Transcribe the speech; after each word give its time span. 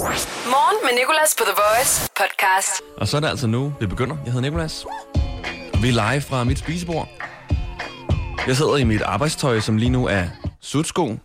Morgen 0.00 0.76
med 0.84 0.98
Nicolas 0.98 1.34
på 1.38 1.44
The 1.44 1.54
Voice 1.62 2.08
podcast. 2.16 2.82
Og 2.96 3.08
så 3.08 3.16
er 3.16 3.20
det 3.20 3.28
altså 3.28 3.46
nu, 3.46 3.72
vi 3.80 3.86
begynder. 3.86 4.16
Jeg 4.24 4.32
hedder 4.32 4.50
Nicolas. 4.50 4.86
Vi 5.82 5.88
er 5.88 6.12
live 6.12 6.20
fra 6.20 6.44
mit 6.44 6.58
spisebord. 6.58 7.08
Jeg 8.46 8.56
sidder 8.56 8.76
i 8.76 8.84
mit 8.84 9.02
arbejdstøj, 9.02 9.60
som 9.60 9.76
lige 9.76 9.90
nu 9.90 10.06
er 10.06 10.24
sudsko. 10.60 11.16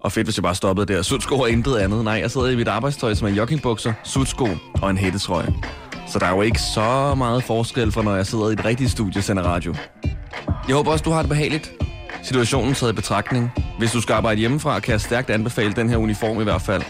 Og 0.00 0.12
fedt, 0.12 0.26
hvis 0.26 0.36
jeg 0.36 0.42
bare 0.42 0.54
stoppede 0.54 0.94
der. 0.94 1.02
Sudsko 1.02 1.38
og 1.38 1.50
intet 1.50 1.76
andet. 1.76 2.04
Nej, 2.04 2.14
jeg 2.14 2.30
sidder 2.30 2.48
i 2.48 2.56
mit 2.56 2.68
arbejdstøj, 2.68 3.14
som 3.14 3.28
er 3.28 3.32
joggingbukser, 3.32 3.92
sudsko 4.02 4.48
og 4.82 4.90
en 4.90 4.98
hættetrøje. 4.98 5.54
Så 6.08 6.18
der 6.18 6.26
er 6.26 6.30
jo 6.30 6.42
ikke 6.42 6.60
så 6.74 7.14
meget 7.14 7.44
forskel 7.44 7.92
fra, 7.92 8.02
når 8.02 8.16
jeg 8.16 8.26
sidder 8.26 8.50
i 8.50 8.52
et 8.52 8.64
rigtigt 8.64 8.90
studie 8.90 9.20
og 9.20 9.24
sender 9.24 9.42
radio. 9.42 9.74
Jeg 10.68 10.76
håber 10.76 10.92
også, 10.92 11.02
du 11.02 11.10
har 11.10 11.22
det 11.22 11.28
behageligt. 11.28 11.72
Situationen 12.22 12.74
taget 12.74 12.92
i 12.92 12.94
betragtning. 12.94 13.50
Hvis 13.78 13.92
du 13.92 14.00
skal 14.00 14.12
arbejde 14.12 14.40
hjemmefra, 14.40 14.80
kan 14.80 14.92
jeg 14.92 15.00
stærkt 15.00 15.30
anbefale 15.30 15.72
den 15.72 15.88
her 15.88 15.96
uniform 15.96 16.40
i 16.40 16.44
hvert 16.44 16.62
fald. 16.62 16.82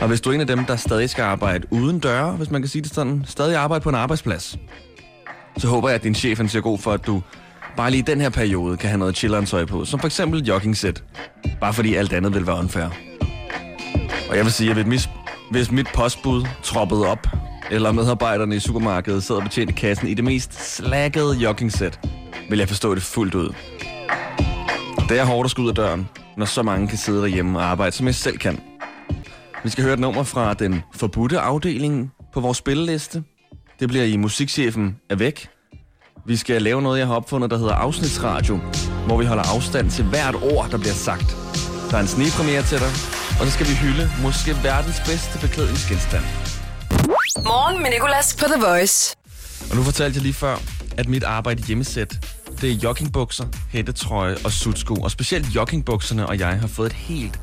Og 0.00 0.08
hvis 0.08 0.20
du 0.20 0.30
er 0.30 0.34
en 0.34 0.40
af 0.40 0.46
dem, 0.46 0.64
der 0.64 0.76
stadig 0.76 1.10
skal 1.10 1.22
arbejde 1.22 1.66
uden 1.70 1.98
døre, 1.98 2.32
hvis 2.32 2.50
man 2.50 2.62
kan 2.62 2.68
sige 2.68 2.82
det 2.82 2.94
sådan, 2.94 3.24
stadig 3.26 3.56
arbejde 3.56 3.82
på 3.82 3.88
en 3.88 3.94
arbejdsplads, 3.94 4.56
så 5.58 5.68
håber 5.68 5.88
jeg, 5.88 5.94
at 5.94 6.02
din 6.02 6.14
chef 6.14 6.38
han 6.38 6.48
siger 6.48 6.62
god 6.62 6.78
for, 6.78 6.92
at 6.92 7.06
du 7.06 7.22
bare 7.76 7.90
lige 7.90 7.98
i 7.98 8.02
den 8.02 8.20
her 8.20 8.30
periode 8.30 8.76
kan 8.76 8.88
have 8.88 8.98
noget 8.98 9.16
chilleren 9.16 9.46
tøj 9.46 9.64
på, 9.64 9.84
som 9.84 10.00
for 10.00 10.06
eksempel 10.06 10.44
jogging 10.44 10.76
set. 10.76 11.04
Bare 11.60 11.72
fordi 11.72 11.94
alt 11.94 12.12
andet 12.12 12.34
vil 12.34 12.46
være 12.46 12.58
unfair. 12.58 12.88
Og 14.30 14.36
jeg 14.36 14.44
vil 14.44 14.52
sige, 14.52 14.70
at 14.70 14.76
hvis 14.76 14.86
mit, 14.86 15.10
hvis 15.50 15.70
mit 15.70 15.86
postbud 15.94 16.46
troppede 16.62 17.06
op, 17.06 17.26
eller 17.70 17.92
medarbejderne 17.92 18.56
i 18.56 18.60
supermarkedet 18.60 19.24
sad 19.24 19.36
og 19.36 19.42
betjente 19.42 19.72
kassen 19.72 20.08
i 20.08 20.14
det 20.14 20.24
mest 20.24 20.76
slaggede 20.76 21.36
jogging 21.36 21.72
set, 21.72 22.00
vil 22.50 22.58
jeg 22.58 22.68
forstå 22.68 22.94
det 22.94 23.02
fuldt 23.02 23.34
ud. 23.34 23.54
Det 25.08 25.18
er 25.18 25.24
hårdt 25.24 25.44
at 25.46 25.50
skulle 25.50 25.64
ud 25.64 25.70
af 25.70 25.74
døren, 25.74 26.08
når 26.36 26.46
så 26.46 26.62
mange 26.62 26.88
kan 26.88 26.98
sidde 26.98 27.20
derhjemme 27.20 27.58
og 27.58 27.64
arbejde, 27.64 27.96
som 27.96 28.06
jeg 28.06 28.14
selv 28.14 28.38
kan. 28.38 28.71
Vi 29.64 29.70
skal 29.70 29.84
høre 29.84 29.94
et 29.94 30.00
nummer 30.00 30.22
fra 30.22 30.54
den 30.54 30.82
forbudte 30.94 31.40
afdeling 31.40 32.12
på 32.34 32.40
vores 32.40 32.58
spilleliste. 32.58 33.22
Det 33.80 33.88
bliver 33.88 34.04
i 34.04 34.16
Musikchefen 34.16 34.96
er 35.10 35.16
væk. 35.16 35.48
Vi 36.26 36.36
skal 36.36 36.62
lave 36.62 36.82
noget, 36.82 36.98
jeg 36.98 37.06
har 37.06 37.14
opfundet, 37.14 37.50
der 37.50 37.58
hedder 37.58 37.74
afsnitsradio, 37.74 38.60
hvor 39.06 39.18
vi 39.18 39.24
holder 39.24 39.42
afstand 39.54 39.90
til 39.90 40.04
hvert 40.04 40.34
ord, 40.34 40.70
der 40.70 40.78
bliver 40.78 40.94
sagt. 40.94 41.36
Der 41.90 41.96
er 41.96 42.00
en 42.00 42.06
snigpremiere 42.06 42.62
til 42.62 42.78
dig, 42.78 42.92
og 43.40 43.46
så 43.46 43.50
skal 43.50 43.66
vi 43.66 43.74
hylde 43.74 44.10
måske 44.22 44.50
verdens 44.62 45.00
bedste 45.06 45.38
beklædningsgenstand. 45.46 46.24
Morgen 47.36 47.82
med 47.82 47.90
Nicolas 47.90 48.36
på 48.40 48.44
The 48.44 48.60
Voice. 48.66 49.16
Og 49.70 49.76
nu 49.76 49.82
fortalte 49.82 50.16
jeg 50.16 50.22
lige 50.22 50.34
før, 50.34 50.56
at 50.96 51.08
mit 51.08 51.24
arbejde 51.24 51.62
hjemmesæt, 51.62 52.26
det 52.60 52.70
er 52.70 52.74
joggingbukser, 52.74 53.46
hættetrøje 53.70 54.36
og 54.44 54.52
sudsko. 54.52 54.94
Og 54.94 55.10
specielt 55.10 55.54
joggingbukserne 55.54 56.26
og 56.26 56.38
jeg 56.38 56.60
har 56.60 56.66
fået 56.66 56.86
et 56.86 56.92
helt, 56.92 57.40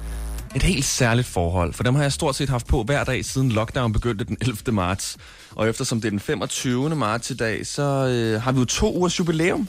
et 0.56 0.64
helt 0.64 0.86
særligt 0.86 1.28
forhold. 1.28 1.74
For 1.74 1.84
dem 1.84 1.96
har 1.96 2.02
jeg 2.02 2.12
stort 2.12 2.36
set 2.36 2.50
haft 2.50 2.68
på 2.68 2.84
hver 2.84 3.04
dag 3.04 3.26
siden 3.26 3.52
lockdown 3.52 3.94
begyndte 3.94 4.26
den 4.26 4.38
11. 4.42 4.58
marts. 4.72 5.18
Og 5.56 5.70
eftersom 5.70 6.02
det 6.02 6.08
er 6.08 6.10
den 6.10 6.20
25. 6.20 6.96
marts 6.96 7.32
i 7.32 7.36
dag, 7.36 7.68
så 7.68 7.82
øh, 7.82 8.42
har 8.42 8.52
vi 8.52 8.60
jo 8.60 8.66
to 8.66 8.98
ugers 8.98 9.20
jubilæum. 9.20 9.68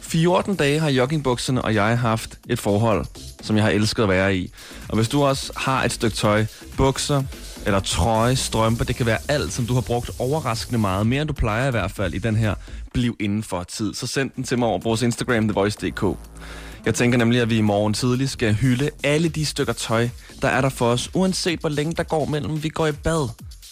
14 0.00 0.56
dage 0.56 0.80
har 0.80 0.88
joggingbukserne 0.88 1.62
og 1.62 1.74
jeg 1.74 1.98
haft 1.98 2.38
et 2.48 2.58
forhold, 2.58 3.06
som 3.42 3.56
jeg 3.56 3.64
har 3.64 3.70
elsket 3.70 4.02
at 4.02 4.08
være 4.08 4.36
i. 4.36 4.52
Og 4.88 4.96
hvis 4.96 5.08
du 5.08 5.24
også 5.24 5.52
har 5.56 5.84
et 5.84 5.92
stykke 5.92 6.16
tøj, 6.16 6.46
bukser 6.76 7.22
eller 7.66 7.80
trøje, 7.80 8.36
strømper, 8.36 8.84
det 8.84 8.96
kan 8.96 9.06
være 9.06 9.18
alt, 9.28 9.52
som 9.52 9.66
du 9.66 9.74
har 9.74 9.80
brugt 9.80 10.10
overraskende 10.18 10.78
meget, 10.78 11.06
mere 11.06 11.22
end 11.22 11.28
du 11.28 11.34
plejer 11.34 11.68
i 11.68 11.70
hvert 11.70 11.90
fald 11.90 12.14
i 12.14 12.18
den 12.18 12.36
her 12.36 12.54
bliv 12.92 13.16
indenfor 13.20 13.62
tid, 13.62 13.94
så 13.94 14.06
send 14.06 14.30
den 14.36 14.44
til 14.44 14.58
mig 14.58 14.68
over 14.68 14.78
vores 14.78 15.02
Instagram, 15.02 15.48
thevoice.dk. 15.48 16.04
Jeg 16.86 16.94
tænker 16.94 17.18
nemlig, 17.18 17.40
at 17.40 17.50
vi 17.50 17.58
i 17.58 17.60
morgen 17.60 17.94
tidlig 17.94 18.30
skal 18.30 18.54
hylde 18.54 18.90
alle 19.04 19.28
de 19.28 19.46
stykker 19.46 19.72
tøj, 19.72 20.08
der 20.42 20.48
er 20.48 20.60
der 20.60 20.68
for 20.68 20.86
os, 20.86 21.10
uanset 21.14 21.60
hvor 21.60 21.68
længe 21.68 21.94
der 21.94 22.02
går 22.02 22.24
mellem 22.24 22.62
vi 22.62 22.68
går 22.68 22.86
i 22.86 22.92
bad. 22.92 23.28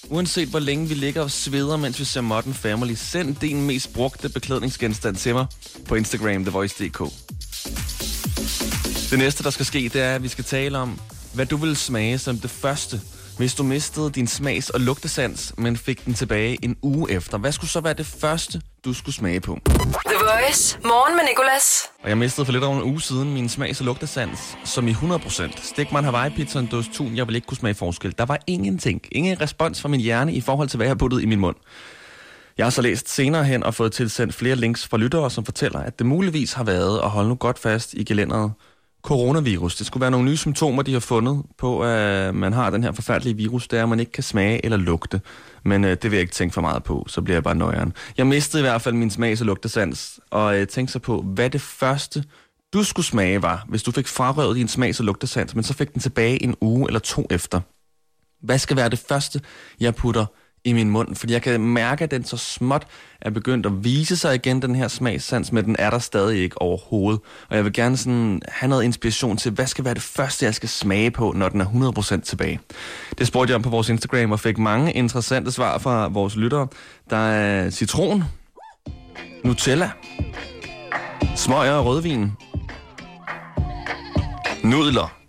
Uanset 0.08 0.48
hvor 0.48 0.58
længe 0.58 0.88
vi 0.88 0.94
ligger 0.94 1.22
og 1.22 1.30
sveder, 1.30 1.76
mens 1.76 2.00
vi 2.00 2.04
ser 2.04 2.20
Modern 2.20 2.54
Family, 2.54 2.94
send 2.94 3.36
din 3.36 3.66
mest 3.66 3.92
brugte 3.92 4.28
beklædningsgenstand 4.28 5.16
til 5.16 5.34
mig 5.34 5.46
på 5.88 5.94
Instagram, 5.94 6.44
thevoice.dk. 6.44 6.98
Det 9.10 9.18
næste, 9.18 9.44
der 9.44 9.50
skal 9.50 9.66
ske, 9.66 9.90
det 9.92 10.02
er, 10.02 10.14
at 10.14 10.22
vi 10.22 10.28
skal 10.28 10.44
tale 10.44 10.78
om, 10.78 11.00
hvad 11.34 11.46
du 11.46 11.56
vil 11.56 11.76
smage 11.76 12.18
som 12.18 12.38
det 12.38 12.50
første, 12.50 13.00
hvis 13.36 13.54
du 13.54 13.62
mistede 13.62 14.10
din 14.10 14.26
smags- 14.26 14.70
og 14.70 14.80
lugtesans, 14.80 15.54
men 15.58 15.76
fik 15.76 16.04
den 16.04 16.14
tilbage 16.14 16.58
en 16.64 16.76
uge 16.82 17.10
efter. 17.10 17.38
Hvad 17.38 17.52
skulle 17.52 17.70
så 17.70 17.80
være 17.80 17.94
det 17.94 18.06
første, 18.06 18.60
du 18.84 18.92
skulle 18.92 19.14
smage 19.14 19.40
på? 19.40 19.58
The 19.66 20.16
Voice. 20.20 20.78
Morgen 20.84 21.16
med 21.16 21.24
Nicolas. 21.28 21.82
Og 22.02 22.08
jeg 22.08 22.18
mistede 22.18 22.44
for 22.44 22.52
lidt 22.52 22.64
over 22.64 22.76
en 22.76 22.82
uge 22.82 23.00
siden 23.00 23.34
min 23.34 23.48
smags- 23.48 23.80
og 23.80 23.86
lugtesans, 23.86 24.56
som 24.64 24.88
i 24.88 24.92
100%. 24.92 25.62
Stik 25.62 25.92
mig 25.92 25.98
en 25.98 26.04
Hawaii-pizza 26.04 26.58
en 26.58 26.66
dåse 26.66 26.90
tun, 26.92 27.16
jeg 27.16 27.26
vil 27.26 27.34
ikke 27.34 27.46
kunne 27.46 27.56
smage 27.56 27.74
forskel. 27.74 28.14
Der 28.18 28.24
var 28.24 28.38
ingenting. 28.46 29.02
Ingen 29.12 29.40
respons 29.40 29.80
fra 29.82 29.88
min 29.88 30.00
hjerne 30.00 30.32
i 30.34 30.40
forhold 30.40 30.68
til, 30.68 30.76
hvad 30.76 30.86
jeg 30.86 30.90
har 30.90 30.98
puttet 30.98 31.22
i 31.22 31.26
min 31.26 31.40
mund. 31.40 31.56
Jeg 32.58 32.66
har 32.66 32.70
så 32.70 32.82
læst 32.82 33.14
senere 33.14 33.44
hen 33.44 33.62
og 33.62 33.74
fået 33.74 33.92
tilsendt 33.92 34.34
flere 34.34 34.56
links 34.56 34.86
fra 34.86 34.96
lyttere, 34.96 35.30
som 35.30 35.44
fortæller, 35.44 35.78
at 35.78 35.98
det 35.98 36.06
muligvis 36.06 36.52
har 36.52 36.64
været, 36.64 37.00
at 37.00 37.10
holde 37.10 37.28
nu 37.28 37.34
godt 37.34 37.58
fast 37.58 37.94
i 37.94 38.04
gelænderet, 38.04 38.52
coronavirus. 39.04 39.76
Det 39.76 39.86
skulle 39.86 40.00
være 40.00 40.10
nogle 40.10 40.26
nye 40.26 40.36
symptomer, 40.36 40.82
de 40.82 40.92
har 40.92 41.00
fundet 41.00 41.42
på, 41.58 41.82
at 41.82 42.34
man 42.34 42.52
har 42.52 42.70
den 42.70 42.82
her 42.82 42.92
forfærdelige 42.92 43.36
virus, 43.36 43.68
der 43.68 43.86
man 43.86 44.00
ikke 44.00 44.12
kan 44.12 44.22
smage 44.22 44.64
eller 44.64 44.76
lugte. 44.76 45.20
Men 45.64 45.84
øh, 45.84 45.90
det 45.90 46.04
vil 46.04 46.12
jeg 46.12 46.20
ikke 46.20 46.32
tænke 46.32 46.54
for 46.54 46.60
meget 46.60 46.84
på, 46.84 47.04
så 47.08 47.22
bliver 47.22 47.36
jeg 47.36 47.42
bare 47.42 47.54
nøjeren. 47.54 47.92
Jeg 48.18 48.26
mistede 48.26 48.60
i 48.60 48.64
hvert 48.64 48.82
fald 48.82 48.94
min 48.94 49.10
smags- 49.10 49.40
og 49.40 49.46
lugtesans, 49.46 50.20
og 50.30 50.60
øh, 50.60 50.66
tænkte 50.66 50.92
så 50.92 50.98
på, 50.98 51.22
hvad 51.22 51.50
det 51.50 51.60
første, 51.60 52.24
du 52.72 52.82
skulle 52.84 53.06
smage 53.06 53.42
var, 53.42 53.64
hvis 53.68 53.82
du 53.82 53.90
fik 53.90 54.08
frarøvet 54.08 54.56
din 54.56 54.68
smags- 54.68 55.00
og 55.00 55.06
lugtesans, 55.06 55.54
men 55.54 55.64
så 55.64 55.74
fik 55.74 55.92
den 55.92 56.00
tilbage 56.00 56.42
en 56.42 56.54
uge 56.60 56.88
eller 56.88 57.00
to 57.00 57.26
efter. 57.30 57.60
Hvad 58.42 58.58
skal 58.58 58.76
være 58.76 58.88
det 58.88 58.98
første, 59.08 59.40
jeg 59.80 59.94
putter 59.94 60.26
i 60.64 60.72
min 60.72 60.90
mund, 60.90 61.16
fordi 61.16 61.32
jeg 61.32 61.42
kan 61.42 61.60
mærke, 61.60 62.04
at 62.04 62.10
den 62.10 62.24
så 62.24 62.36
småt 62.36 62.86
er 63.20 63.30
begyndt 63.30 63.66
at 63.66 63.84
vise 63.84 64.16
sig 64.16 64.34
igen, 64.34 64.62
den 64.62 64.74
her 64.74 64.88
smagssans, 64.88 65.52
men 65.52 65.64
den 65.64 65.76
er 65.78 65.90
der 65.90 65.98
stadig 65.98 66.42
ikke 66.42 66.62
overhovedet. 66.62 67.20
Og 67.48 67.56
jeg 67.56 67.64
vil 67.64 67.72
gerne 67.72 67.96
sådan 67.96 68.42
have 68.48 68.70
noget 68.70 68.84
inspiration 68.84 69.36
til, 69.36 69.52
hvad 69.52 69.66
skal 69.66 69.84
være 69.84 69.94
det 69.94 70.02
første, 70.02 70.44
jeg 70.44 70.54
skal 70.54 70.68
smage 70.68 71.10
på, 71.10 71.32
når 71.36 71.48
den 71.48 71.60
er 71.60 71.66
100% 72.18 72.20
tilbage. 72.20 72.60
Det 73.18 73.26
spurgte 73.26 73.50
jeg 73.50 73.56
om 73.56 73.62
på 73.62 73.70
vores 73.70 73.88
Instagram, 73.88 74.32
og 74.32 74.40
fik 74.40 74.58
mange 74.58 74.92
interessante 74.92 75.52
svar 75.52 75.78
fra 75.78 76.08
vores 76.08 76.36
lyttere. 76.36 76.68
Der 77.10 77.16
er 77.16 77.70
citron, 77.70 78.24
Nutella, 79.44 79.90
smøger 81.36 81.72
og 81.72 81.86
rødvin, 81.86 82.32
nudler, 84.62 85.23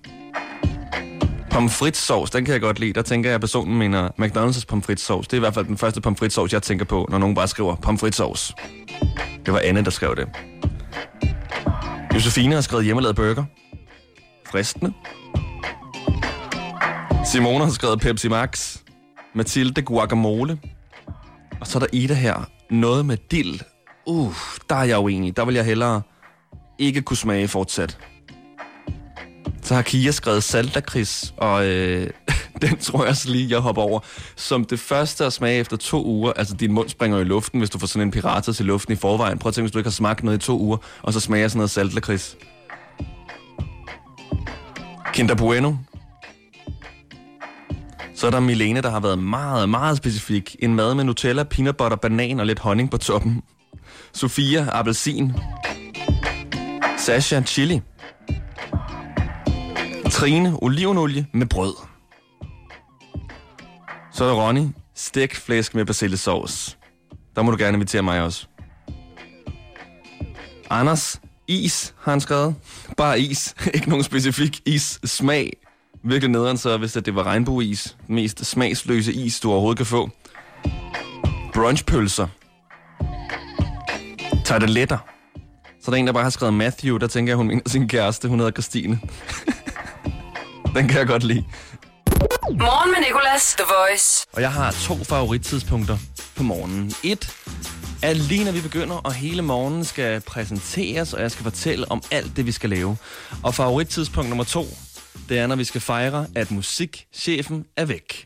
pomfritsovs, 1.55 2.31
den 2.31 2.45
kan 2.45 2.53
jeg 2.53 2.61
godt 2.61 2.79
lide. 2.79 2.93
Der 2.93 3.01
tænker 3.01 3.29
jeg, 3.29 3.35
at 3.35 3.41
personen 3.41 3.77
mener 3.77 4.09
McDonald's 4.19 4.65
pomfritsovs. 4.67 5.27
Det 5.27 5.33
er 5.33 5.37
i 5.37 5.39
hvert 5.39 5.53
fald 5.53 5.65
den 5.65 5.77
første 5.77 6.01
pomfritsovs, 6.01 6.53
jeg 6.53 6.63
tænker 6.63 6.85
på, 6.85 7.07
når 7.09 7.17
nogen 7.17 7.35
bare 7.35 7.47
skriver 7.47 7.75
pomfritsovs. 7.75 8.55
Det 9.45 9.53
var 9.53 9.59
Anne, 9.59 9.85
der 9.85 9.89
skrev 9.89 10.15
det. 10.15 10.27
Josefine 12.13 12.55
har 12.55 12.61
skrevet 12.61 12.85
hjemmelavet 12.85 13.15
burger. 13.15 13.43
Fristende. 14.51 14.93
Simone 17.25 17.65
har 17.65 17.71
skrevet 17.71 17.99
Pepsi 17.99 18.27
Max. 18.27 18.77
Mathilde 19.35 19.81
guacamole. 19.81 20.59
Og 21.59 21.67
så 21.67 21.77
er 21.77 21.79
der 21.79 21.87
Ida 21.93 22.13
her. 22.13 22.49
Noget 22.71 23.05
med 23.05 23.17
dild. 23.31 23.59
Uh, 24.05 24.35
der 24.69 24.75
er 24.75 24.83
jeg 24.83 24.99
uenig. 24.99 25.37
Der 25.37 25.45
vil 25.45 25.55
jeg 25.55 25.65
hellere 25.65 26.01
ikke 26.79 27.01
kunne 27.01 27.17
smage 27.17 27.47
fortsat. 27.47 27.97
Så 29.65 29.75
har 29.75 29.81
Kia 29.81 30.11
skrevet 30.11 30.43
saltakris, 30.43 31.33
og 31.37 31.65
øh, 31.65 32.09
den 32.61 32.77
tror 32.77 33.05
jeg 33.05 33.17
så 33.17 33.29
lige, 33.29 33.51
jeg 33.51 33.59
hopper 33.59 33.81
over. 33.81 33.99
Som 34.35 34.65
det 34.65 34.79
første 34.79 35.25
at 35.25 35.33
smage 35.33 35.59
efter 35.59 35.77
to 35.77 36.05
uger, 36.05 36.33
altså 36.33 36.55
din 36.55 36.71
mund 36.71 36.89
springer 36.89 37.19
i 37.19 37.23
luften, 37.23 37.59
hvis 37.59 37.69
du 37.69 37.79
får 37.79 37.87
sådan 37.87 38.07
en 38.07 38.11
pirater 38.11 38.53
til 38.53 38.65
luften 38.65 38.93
i 38.93 38.95
forvejen. 38.95 39.37
Prøv 39.37 39.49
at 39.49 39.53
tænke, 39.53 39.63
hvis 39.63 39.71
du 39.71 39.77
ikke 39.77 39.87
har 39.87 39.91
smagt 39.91 40.23
noget 40.23 40.37
i 40.37 40.45
to 40.45 40.59
uger, 40.59 40.77
og 41.01 41.13
så 41.13 41.19
smager 41.19 41.47
sådan 41.47 41.57
noget 41.57 41.69
saltakris. 41.69 42.37
Kinder 45.13 45.35
Bueno. 45.35 45.73
Så 48.15 48.27
er 48.27 48.31
der 48.31 48.39
Milene, 48.39 48.81
der 48.81 48.89
har 48.89 48.99
været 48.99 49.19
meget, 49.19 49.69
meget 49.69 49.97
specifik. 49.97 50.55
En 50.59 50.75
mad 50.75 50.95
med 50.95 51.03
Nutella, 51.03 51.43
peanut 51.43 51.77
butter, 51.77 51.97
banan 51.97 52.39
og 52.39 52.45
lidt 52.45 52.59
honning 52.59 52.91
på 52.91 52.97
toppen. 52.97 53.41
Sofia, 54.13 54.67
appelsin. 54.71 55.31
Sasha, 56.97 57.41
chili. 57.41 57.81
Trine, 60.15 60.57
olivenolie 60.61 61.27
med 61.33 61.45
brød. 61.45 61.73
Så 64.13 64.23
er 64.23 64.27
der 64.27 64.35
Ronny, 64.35 64.67
stegt 64.93 65.37
flæsk 65.37 65.75
med 65.75 65.85
persillesauce. 65.85 66.77
Der 67.35 67.41
må 67.41 67.51
du 67.51 67.57
gerne 67.57 67.75
invitere 67.75 68.01
mig 68.01 68.21
også. 68.21 68.47
Anders, 70.69 71.21
is 71.47 71.93
har 71.99 72.11
han 72.11 72.21
skrevet. 72.21 72.55
Bare 72.97 73.19
is, 73.19 73.55
ikke 73.73 73.89
nogen 73.89 74.03
specifik 74.03 74.61
is. 74.65 74.99
Smag. 75.03 75.53
Virkelig 76.03 76.31
nederen 76.31 76.57
så, 76.57 76.77
hvis 76.77 76.93
det 76.93 77.15
var 77.15 77.23
regnbueis. 77.23 77.97
Den 78.07 78.15
mest 78.15 78.45
smagsløse 78.45 79.13
is, 79.13 79.39
du 79.39 79.51
overhovedet 79.51 79.77
kan 79.77 79.85
få. 79.85 80.09
Brunchpølser. 81.53 82.27
Tarteletter. 84.45 84.97
Så 85.81 85.91
er 85.91 85.93
der 85.93 85.97
en, 85.97 86.07
der 86.07 86.13
bare 86.13 86.23
har 86.23 86.29
skrevet 86.29 86.53
Matthew, 86.53 86.97
der 86.97 87.07
tænker 87.07 87.31
jeg, 87.31 87.37
hun 87.37 87.47
mener 87.47 87.61
sin 87.67 87.87
kæreste. 87.87 88.27
Hun 88.27 88.39
hedder 88.39 88.51
Christine. 88.51 88.99
Den 90.75 90.87
kan 90.87 90.99
jeg 90.99 91.07
godt 91.07 91.23
lide. 91.23 91.43
Morgen 92.49 92.91
med 92.91 92.99
Nicolas, 93.07 93.55
The 93.57 93.65
Voice. 93.79 94.27
Og 94.33 94.41
jeg 94.41 94.51
har 94.51 94.71
to 94.71 95.03
favorittidspunkter 95.03 95.97
på 96.35 96.43
morgenen. 96.43 96.93
Et 97.03 97.35
er 98.03 98.13
lige 98.13 98.43
når 98.43 98.51
vi 98.51 98.61
begynder, 98.61 98.95
og 98.95 99.13
hele 99.13 99.41
morgenen 99.41 99.85
skal 99.85 100.21
præsenteres, 100.21 101.13
og 101.13 101.21
jeg 101.21 101.31
skal 101.31 101.43
fortælle 101.43 101.91
om 101.91 102.01
alt 102.11 102.37
det, 102.37 102.45
vi 102.45 102.51
skal 102.51 102.69
lave. 102.69 102.97
Og 103.43 103.55
favorittidspunkt 103.55 104.29
nummer 104.29 104.43
to, 104.43 104.65
det 105.29 105.39
er, 105.39 105.47
når 105.47 105.55
vi 105.55 105.63
skal 105.63 105.81
fejre, 105.81 106.27
at 106.35 106.51
musikchefen 106.51 107.65
er 107.77 107.85
væk. 107.85 108.25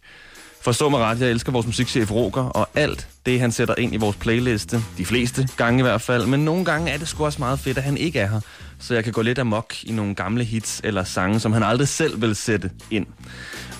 Forstå 0.61 0.89
mig 0.89 0.99
ret, 0.99 1.19
jeg 1.19 1.29
elsker 1.29 1.51
vores 1.51 1.65
musikchef 1.65 2.11
Roger, 2.11 2.43
og 2.43 2.69
alt 2.75 3.07
det, 3.25 3.39
han 3.39 3.51
sætter 3.51 3.75
ind 3.77 3.93
i 3.93 3.97
vores 3.97 4.15
playliste, 4.15 4.81
de 4.97 5.05
fleste 5.05 5.49
gange 5.57 5.79
i 5.79 5.81
hvert 5.81 6.01
fald, 6.01 6.25
men 6.25 6.45
nogle 6.45 6.65
gange 6.65 6.91
er 6.91 6.97
det 6.97 7.07
sgu 7.07 7.25
også 7.25 7.39
meget 7.39 7.59
fedt, 7.59 7.77
at 7.77 7.83
han 7.83 7.97
ikke 7.97 8.19
er 8.19 8.27
her, 8.27 8.39
så 8.79 8.93
jeg 8.93 9.03
kan 9.03 9.13
gå 9.13 9.21
lidt 9.21 9.39
amok 9.39 9.73
i 9.83 9.91
nogle 9.91 10.15
gamle 10.15 10.43
hits 10.43 10.81
eller 10.83 11.03
sange, 11.03 11.39
som 11.39 11.53
han 11.53 11.63
aldrig 11.63 11.87
selv 11.87 12.21
vil 12.21 12.35
sætte 12.35 12.71
ind. 12.91 13.05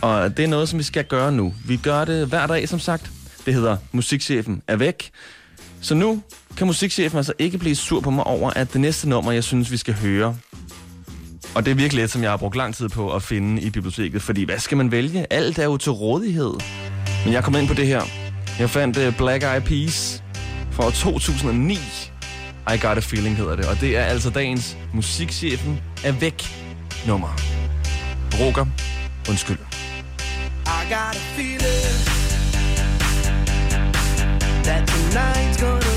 Og 0.02 0.38
det 0.38 0.44
er 0.44 0.48
noget, 0.48 0.70
som 0.70 0.80
vi 0.80 0.84
skal 0.84 1.06
gøre 1.06 1.31
nu. 1.31 1.54
Vi 1.66 1.78
gør 1.78 2.06
det 2.06 2.28
hver 2.28 2.48
dag, 2.48 2.70
som 2.70 2.80
sagt. 2.80 3.12
Det 3.46 3.54
hedder 3.54 3.78
Musikchefen 3.92 4.62
er 4.68 4.76
væk. 4.76 5.12
Så 5.81 5.96
nu 5.96 6.22
kan 6.58 6.68
musikchefen 6.68 7.18
altså 7.18 7.34
ikke 7.40 7.58
blive 7.58 7.76
sur 7.76 8.00
på 8.00 8.10
mig 8.10 8.24
over, 8.24 8.52
at 8.56 8.74
det 8.74 8.81
næste 8.81 9.10
nummer, 9.10 9.31
jeg 9.31 9.44
synes, 9.44 9.72
vi 9.72 9.78
skal 9.78 9.94
høre, 9.94 10.38
og 11.56 11.66
det 11.66 11.72
er 11.72 11.75
virkelig 11.75 12.04
et, 12.04 12.12
som 12.12 12.24
jeg 12.24 12.30
har 12.30 12.38
brugt 12.38 12.56
lang 12.56 12.75
tid 12.75 12.90
på 12.90 13.16
at 13.16 13.24
finde 13.24 13.62
i 13.62 13.69
biblioteket, 13.69 14.22
fordi 14.22 14.44
hvad 14.44 14.60
skal 14.60 14.78
man 14.78 14.92
vælge? 14.92 15.34
Alt 15.34 15.60
er 15.60 15.63
jo 15.63 15.78
til 15.78 15.92
rådighed. 15.92 16.54
Men 17.25 17.34
jeg 17.34 17.44
kom 17.44 17.56
ind 17.56 17.68
på 17.68 17.74
det 17.74 17.88
her. 17.88 18.01
Jeg 18.60 18.69
fandt 18.69 18.98
uh, 18.98 19.18
Black 19.18 19.44
Eyed 19.44 19.62
Peas 19.62 20.24
fra 20.72 20.92
2009. 20.92 21.74
I 22.74 22.78
Got 22.78 22.98
a 22.98 23.00
Feeling 23.00 23.38
hedder 23.38 23.56
det, 23.56 23.66
og 23.66 23.81
det 23.81 23.98
er 23.98 24.04
altså 24.04 24.30
dagens 24.30 24.78
musikchefen 24.94 25.81
er 26.04 26.12
væk 26.12 26.44
nummer. 27.07 27.36
Roger, 28.40 28.66
undskyld. 29.30 29.57
I 30.66 30.81
got 30.90 31.16
a 31.16 31.24
feeling 31.36 32.00
that 34.63 34.88
tonight's 34.88 35.57
gonna 35.62 35.88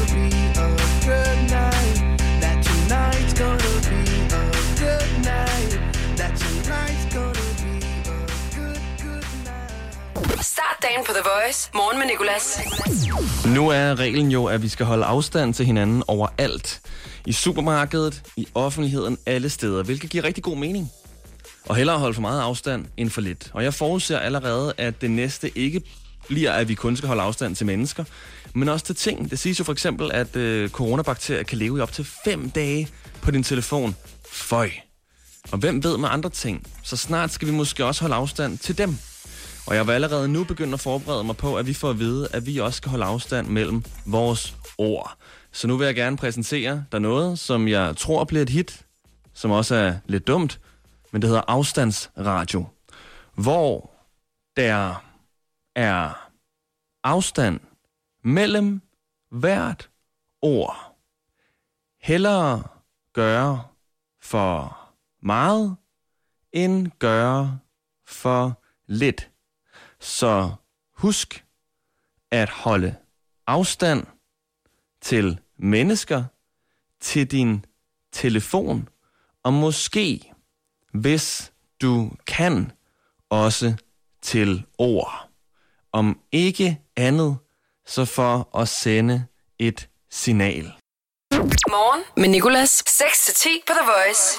dagen 10.83 11.05
på 11.07 11.13
The 11.13 11.23
Voice. 11.35 11.71
Morgen 11.75 11.99
med 11.99 12.07
Nicolas. 12.07 12.61
Nu 13.47 13.69
er 13.69 13.99
reglen 13.99 14.31
jo, 14.31 14.45
at 14.47 14.63
vi 14.63 14.69
skal 14.69 14.87
holde 14.87 15.05
afstand 15.05 15.55
til 15.55 15.67
hinanden 15.67 16.03
overalt. 16.09 16.81
I 17.27 17.33
supermarkedet, 17.33 18.23
i 18.37 18.47
offentligheden, 18.55 19.19
alle 19.27 19.51
steder, 19.51 19.83
hvilket 19.83 20.11
giver 20.11 20.25
rigtig 20.25 20.45
god 20.45 20.57
mening. 20.57 20.91
Og 21.69 21.77
hellere 21.77 21.99
holde 21.99 22.15
for 22.15 22.21
meget 22.21 22.41
afstand 22.41 22.87
end 22.97 23.11
for 23.11 23.21
lidt. 23.21 23.51
Og 23.53 23.65
jeg 23.65 23.75
forudser 23.75 24.19
allerede, 24.19 24.73
at 24.79 25.01
det 25.01 25.11
næste 25.11 25.59
ikke 25.59 25.83
bliver, 26.29 26.53
at 26.53 26.69
vi 26.69 26.75
kun 26.75 26.97
skal 26.97 27.07
holde 27.07 27.23
afstand 27.23 27.57
til 27.57 27.67
mennesker, 27.67 28.05
men 28.55 28.69
også 28.69 28.85
til 28.85 28.97
ting. 28.97 29.31
Det 29.31 29.39
siges 29.39 29.59
jo 29.59 29.65
for 29.65 29.73
eksempel, 29.73 30.13
at 30.13 30.37
øh, 30.37 30.71
coronabakterier 30.71 31.43
kan 31.43 31.59
leve 31.59 31.79
i 31.79 31.81
op 31.81 31.93
til 31.93 32.07
5 32.25 32.51
dage 32.51 32.89
på 33.23 33.31
din 33.31 33.43
telefon. 33.43 33.97
Føj. 34.33 34.71
Og 35.53 35.59
hvem 35.59 35.85
ved 35.85 35.99
med 35.99 36.09
andre 36.13 36.31
ting? 36.31 36.67
Så 36.83 36.97
snart 36.97 37.33
skal 37.33 37.49
vi 37.49 37.53
måske 37.53 37.85
også 37.85 38.01
holde 38.01 38.15
afstand 38.15 38.59
til 38.59 38.79
dem. 38.79 38.99
Og 39.67 39.75
jeg 39.77 39.87
vil 39.87 39.93
allerede 39.93 40.29
nu 40.29 40.45
begynde 40.45 40.73
at 40.73 40.81
forberede 40.81 41.25
mig 41.25 41.37
på, 41.37 41.57
at 41.57 41.67
vi 41.67 41.75
får 41.75 41.91
at 41.91 41.99
vide, 41.99 42.29
at 42.33 42.47
vi 42.47 42.59
også 42.59 42.77
skal 42.77 42.91
holde 42.91 43.05
afstand 43.05 43.47
mellem 43.47 43.85
vores 44.07 44.57
ord. 44.79 45.17
Så 45.53 45.67
nu 45.67 45.77
vil 45.77 45.85
jeg 45.85 45.95
gerne 45.95 46.17
præsentere 46.17 46.85
dig 46.93 47.01
noget, 47.01 47.39
som 47.39 47.69
jeg 47.69 47.97
tror 47.97 48.25
bliver 48.25 48.43
et 48.43 48.49
hit, 48.49 48.87
som 49.35 49.51
også 49.51 49.75
er 49.75 49.95
lidt 50.07 50.27
dumt, 50.27 50.61
men 51.13 51.23
det 51.23 51.29
hedder 51.29 51.43
afstandsradio. 51.49 52.67
Hvor 53.35 53.91
der 54.57 55.03
er 55.77 56.31
afstand 57.05 57.61
mellem 58.25 58.83
hvert 59.31 59.91
ord. 60.43 60.97
Hellere 62.03 62.63
gøre 63.13 63.63
for 64.23 64.79
meget, 65.23 65.77
end 66.53 66.91
gøre 66.99 67.59
for 68.07 68.61
lidt. 68.87 69.32
Så 70.03 70.55
husk 70.97 71.45
at 72.31 72.51
holde 72.51 72.95
afstand 73.47 74.07
til 75.01 75.41
mennesker, 75.57 76.25
til 77.01 77.31
din 77.31 77.65
telefon, 78.13 78.89
og 79.43 79.53
måske, 79.53 80.33
hvis 80.93 81.53
du 81.83 82.11
kan, 82.27 82.73
også 83.31 83.75
til 84.23 84.67
ord. 84.79 85.29
Om 85.93 86.21
ikke 86.33 86.81
andet, 86.97 87.39
så 87.87 88.05
for 88.05 88.59
at 88.59 88.69
sende 88.69 89.27
et 89.59 89.89
signal. 90.11 90.73
Morgen 91.71 92.05
med 92.17 92.29
Nicolas. 92.29 92.83
6-10 92.83 93.49
på 93.67 93.73
The 93.73 93.87
Voice. 93.87 94.39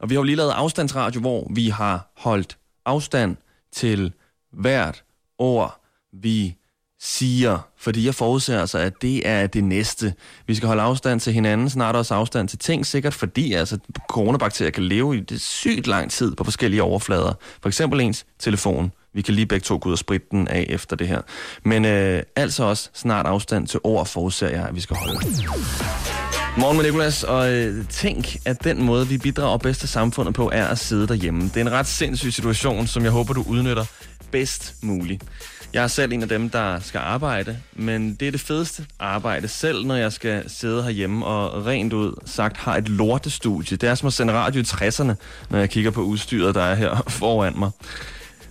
Og 0.00 0.10
vi 0.10 0.14
har 0.14 0.20
jo 0.20 0.22
lige 0.22 0.36
lavet 0.36 0.50
afstandsradio, 0.50 1.20
hvor 1.20 1.48
vi 1.54 1.68
har 1.68 2.10
holdt 2.16 2.58
afstand 2.84 3.36
til 3.76 4.12
hvert 4.52 5.04
ord, 5.38 5.80
vi 6.12 6.56
siger. 7.00 7.58
Fordi 7.78 8.06
jeg 8.06 8.14
forudser 8.14 8.60
altså, 8.60 8.78
at 8.78 9.02
det 9.02 9.28
er 9.28 9.46
det 9.46 9.64
næste. 9.64 10.14
Vi 10.46 10.54
skal 10.54 10.66
holde 10.66 10.82
afstand 10.82 11.20
til 11.20 11.32
hinanden, 11.32 11.70
snart 11.70 11.96
også 11.96 12.14
afstand 12.14 12.48
til 12.48 12.58
ting, 12.58 12.86
sikkert 12.86 13.14
fordi 13.14 13.52
altså, 13.52 13.78
coronabakterier 14.08 14.70
kan 14.70 14.82
leve 14.82 15.16
i 15.16 15.20
det 15.20 15.40
sygt 15.40 15.86
lang 15.86 16.10
tid 16.10 16.34
på 16.34 16.44
forskellige 16.44 16.82
overflader. 16.82 17.32
For 17.62 17.68
eksempel 17.68 18.00
ens 18.00 18.26
telefon. 18.38 18.92
Vi 19.14 19.22
kan 19.22 19.34
lige 19.34 19.46
begge 19.46 19.64
to 19.64 19.78
gå 19.82 19.88
ud 19.88 19.92
og 19.92 19.98
spritte 19.98 20.26
den 20.30 20.48
af 20.48 20.66
efter 20.68 20.96
det 20.96 21.08
her. 21.08 21.20
Men 21.64 21.84
øh, 21.84 22.22
altså 22.36 22.64
også 22.64 22.90
snart 22.94 23.26
afstand 23.26 23.66
til 23.66 23.80
ord, 23.84 24.06
forudser 24.06 24.48
jeg, 24.48 24.66
at 24.68 24.74
vi 24.74 24.80
skal 24.80 24.96
holde. 24.96 26.25
Morgen 26.58 26.76
med 26.76 26.84
Nicolas, 26.84 27.22
og 27.22 27.52
øh, 27.52 27.88
tænk, 27.88 28.36
at 28.44 28.64
den 28.64 28.82
måde, 28.82 29.08
vi 29.08 29.18
bidrager 29.18 29.58
bedst 29.58 29.80
til 29.80 29.88
samfundet 29.88 30.34
på, 30.34 30.50
er 30.54 30.66
at 30.66 30.78
sidde 30.78 31.08
derhjemme. 31.08 31.42
Det 31.42 31.56
er 31.56 31.60
en 31.60 31.72
ret 31.72 31.86
sindssyg 31.86 32.32
situation, 32.32 32.86
som 32.86 33.02
jeg 33.02 33.10
håber, 33.10 33.34
du 33.34 33.44
udnytter 33.48 33.84
bedst 34.30 34.74
muligt. 34.82 35.24
Jeg 35.72 35.82
er 35.82 35.86
selv 35.86 36.12
en 36.12 36.22
af 36.22 36.28
dem, 36.28 36.50
der 36.50 36.80
skal 36.80 36.98
arbejde, 36.98 37.56
men 37.72 38.14
det 38.14 38.28
er 38.28 38.32
det 38.32 38.40
fedeste 38.40 38.86
arbejde, 38.98 39.48
selv 39.48 39.86
når 39.86 39.94
jeg 39.94 40.12
skal 40.12 40.50
sidde 40.50 40.82
herhjemme 40.82 41.26
og 41.26 41.66
rent 41.66 41.92
ud 41.92 42.12
sagt 42.24 42.56
har 42.56 42.76
et 42.76 42.88
lortestudie. 42.88 43.76
Det 43.76 43.88
er 43.88 43.94
som 43.94 44.06
at 44.06 44.12
sende 44.12 44.32
radio 44.32 44.60
i 44.60 44.64
60'erne, 44.64 45.12
når 45.50 45.58
jeg 45.58 45.70
kigger 45.70 45.90
på 45.90 46.02
udstyret, 46.02 46.54
der 46.54 46.62
er 46.62 46.74
her 46.74 47.02
foran 47.20 47.52
mig. 47.56 47.70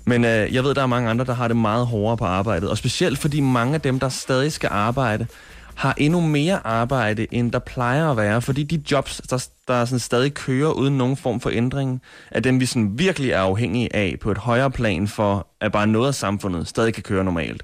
Men 0.05 0.25
øh, 0.25 0.53
jeg 0.53 0.63
ved, 0.63 0.75
der 0.75 0.81
er 0.81 0.87
mange 0.87 1.09
andre, 1.09 1.25
der 1.25 1.33
har 1.33 1.47
det 1.47 1.57
meget 1.57 1.87
hårdere 1.87 2.17
på 2.17 2.25
arbejdet. 2.25 2.69
Og 2.69 2.77
specielt 2.77 3.19
fordi 3.19 3.39
mange 3.39 3.73
af 3.73 3.81
dem, 3.81 3.99
der 3.99 4.09
stadig 4.09 4.51
skal 4.51 4.69
arbejde, 4.71 5.27
har 5.75 5.93
endnu 5.97 6.21
mere 6.21 6.67
arbejde, 6.67 7.27
end 7.31 7.51
der 7.51 7.59
plejer 7.59 8.11
at 8.11 8.17
være. 8.17 8.41
Fordi 8.41 8.63
de 8.63 8.83
jobs, 8.91 9.21
der, 9.29 9.47
der 9.67 9.85
sådan 9.85 9.99
stadig 9.99 10.33
kører 10.33 10.71
uden 10.71 10.97
nogen 10.97 11.17
form 11.17 11.39
for 11.39 11.49
ændring, 11.53 12.01
er 12.31 12.39
dem, 12.39 12.59
vi 12.59 12.65
sådan 12.65 12.99
virkelig 12.99 13.31
er 13.31 13.41
afhængige 13.41 13.95
af 13.95 14.15
på 14.21 14.31
et 14.31 14.37
højere 14.37 14.71
plan 14.71 15.07
for, 15.07 15.47
at 15.61 15.71
bare 15.71 15.87
noget 15.87 16.07
af 16.07 16.15
samfundet 16.15 16.67
stadig 16.67 16.93
kan 16.93 17.03
køre 17.03 17.23
normalt. 17.23 17.63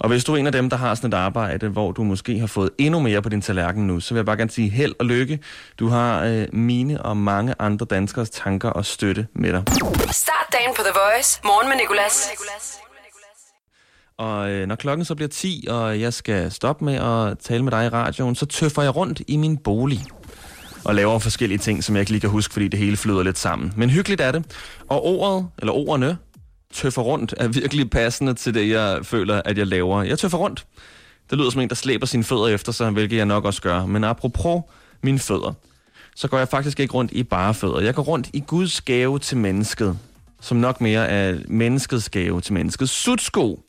Og 0.00 0.08
hvis 0.08 0.24
du 0.24 0.32
er 0.32 0.36
en 0.36 0.46
af 0.46 0.52
dem, 0.52 0.70
der 0.70 0.76
har 0.76 0.94
sådan 0.94 1.08
et 1.08 1.14
arbejde, 1.14 1.68
hvor 1.68 1.92
du 1.92 2.04
måske 2.04 2.38
har 2.38 2.46
fået 2.46 2.70
endnu 2.78 3.00
mere 3.00 3.22
på 3.22 3.28
din 3.28 3.42
tallerken 3.42 3.86
nu, 3.86 4.00
så 4.00 4.14
vil 4.14 4.18
jeg 4.18 4.26
bare 4.26 4.36
gerne 4.36 4.50
sige 4.50 4.68
held 4.68 4.94
og 4.98 5.06
lykke. 5.06 5.38
Du 5.78 5.88
har 5.88 6.24
øh, 6.24 6.46
mine 6.52 7.02
og 7.02 7.16
mange 7.16 7.54
andre 7.58 7.86
danskers 7.86 8.30
tanker 8.30 8.70
og 8.70 8.84
støtte 8.84 9.26
med 9.34 9.52
dig. 9.52 9.62
Start 10.10 10.46
dagen 10.52 10.74
på 10.76 10.82
The 10.82 10.92
Voice. 10.94 11.40
Morgen 11.44 11.68
med 11.68 11.76
Nicolas. 11.76 12.30
Og 14.18 14.50
øh, 14.50 14.66
når 14.68 14.74
klokken 14.74 15.04
så 15.04 15.14
bliver 15.14 15.28
10, 15.28 15.66
og 15.68 16.00
jeg 16.00 16.12
skal 16.12 16.52
stoppe 16.52 16.84
med 16.84 16.94
at 16.94 17.38
tale 17.38 17.62
med 17.62 17.72
dig 17.72 17.86
i 17.86 17.88
radioen, 17.88 18.34
så 18.34 18.46
tøffer 18.46 18.82
jeg 18.82 18.96
rundt 18.96 19.22
i 19.28 19.36
min 19.36 19.56
bolig 19.56 20.00
og 20.84 20.94
laver 20.94 21.18
forskellige 21.18 21.58
ting, 21.58 21.84
som 21.84 21.96
jeg 21.96 22.00
ikke 22.00 22.12
lige 22.12 22.20
kan 22.20 22.30
huske, 22.30 22.52
fordi 22.52 22.68
det 22.68 22.78
hele 22.80 22.96
flyder 22.96 23.22
lidt 23.22 23.38
sammen. 23.38 23.72
Men 23.76 23.90
hyggeligt 23.90 24.20
er 24.20 24.32
det. 24.32 24.44
Og 24.88 25.04
ordet, 25.04 25.46
eller 25.58 25.72
ordene, 25.72 26.16
tøffer 26.72 27.02
rundt, 27.02 27.34
er 27.36 27.48
virkelig 27.48 27.90
passende 27.90 28.34
til 28.34 28.54
det, 28.54 28.68
jeg 28.68 28.98
føler, 29.02 29.42
at 29.44 29.58
jeg 29.58 29.66
laver. 29.66 30.02
Jeg 30.02 30.18
tøffer 30.18 30.38
rundt. 30.38 30.66
Det 31.30 31.38
lyder 31.38 31.50
som 31.50 31.60
en, 31.60 31.68
der 31.68 31.74
slæber 31.74 32.06
sine 32.06 32.24
fødder 32.24 32.46
efter 32.46 32.72
sig, 32.72 32.90
hvilket 32.90 33.16
jeg 33.16 33.26
nok 33.26 33.44
også 33.44 33.62
gør. 33.62 33.86
Men 33.86 34.04
apropos 34.04 34.62
mine 35.02 35.18
fødder, 35.18 35.52
så 36.16 36.28
går 36.28 36.38
jeg 36.38 36.48
faktisk 36.48 36.80
ikke 36.80 36.94
rundt 36.94 37.12
i 37.12 37.22
bare 37.22 37.54
fødder. 37.54 37.80
Jeg 37.80 37.94
går 37.94 38.02
rundt 38.02 38.30
i 38.32 38.40
Guds 38.46 38.80
gave 38.80 39.18
til 39.18 39.36
mennesket, 39.36 39.98
som 40.40 40.56
nok 40.56 40.80
mere 40.80 41.08
er 41.08 41.38
menneskets 41.48 42.10
gave 42.10 42.40
til 42.40 42.52
mennesket. 42.52 42.88
Sutsko. 42.88 43.64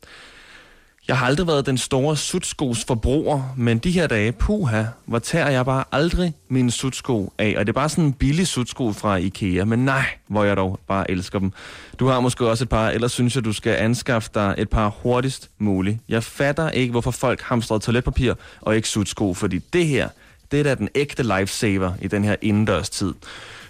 Jeg 1.09 1.17
har 1.17 1.25
aldrig 1.25 1.47
været 1.47 1.65
den 1.65 1.77
store 1.77 2.17
sutskos 2.17 2.85
forbruger, 2.85 3.53
men 3.57 3.77
de 3.77 3.91
her 3.91 4.07
dage, 4.07 4.31
puha, 4.31 4.83
hvor 5.05 5.19
tager 5.19 5.49
jeg 5.49 5.65
bare 5.65 5.83
aldrig 5.91 6.33
min 6.49 6.71
sutsko 6.71 7.33
af. 7.37 7.55
Og 7.57 7.67
det 7.67 7.69
er 7.69 7.73
bare 7.73 7.89
sådan 7.89 8.03
en 8.03 8.13
billig 8.13 8.47
sutsko 8.47 8.93
fra 8.93 9.15
Ikea, 9.15 9.65
men 9.65 9.85
nej, 9.85 10.05
hvor 10.27 10.43
jeg 10.43 10.57
dog 10.57 10.79
bare 10.87 11.11
elsker 11.11 11.39
dem. 11.39 11.51
Du 11.99 12.07
har 12.07 12.19
måske 12.19 12.47
også 12.47 12.63
et 12.63 12.69
par, 12.69 12.89
ellers 12.89 13.11
synes 13.11 13.35
jeg, 13.35 13.45
du 13.45 13.53
skal 13.53 13.71
anskaffe 13.75 14.29
dig 14.33 14.55
et 14.57 14.69
par 14.69 14.87
hurtigst 14.87 15.49
muligt. 15.57 15.97
Jeg 16.09 16.23
fatter 16.23 16.69
ikke, 16.69 16.91
hvorfor 16.91 17.11
folk 17.11 17.41
hamstrer 17.41 17.77
toiletpapir 17.77 18.33
og 18.61 18.75
ikke 18.75 18.87
sutsko, 18.89 19.33
fordi 19.33 19.59
det 19.73 19.87
her, 19.87 20.09
det 20.51 20.59
er 20.59 20.63
da 20.63 20.75
den 20.75 20.89
ægte 20.95 21.23
lifesaver 21.23 21.93
i 22.01 22.07
den 22.07 22.23
her 22.23 22.35
indendørs 22.41 22.89
tid. 22.89 23.13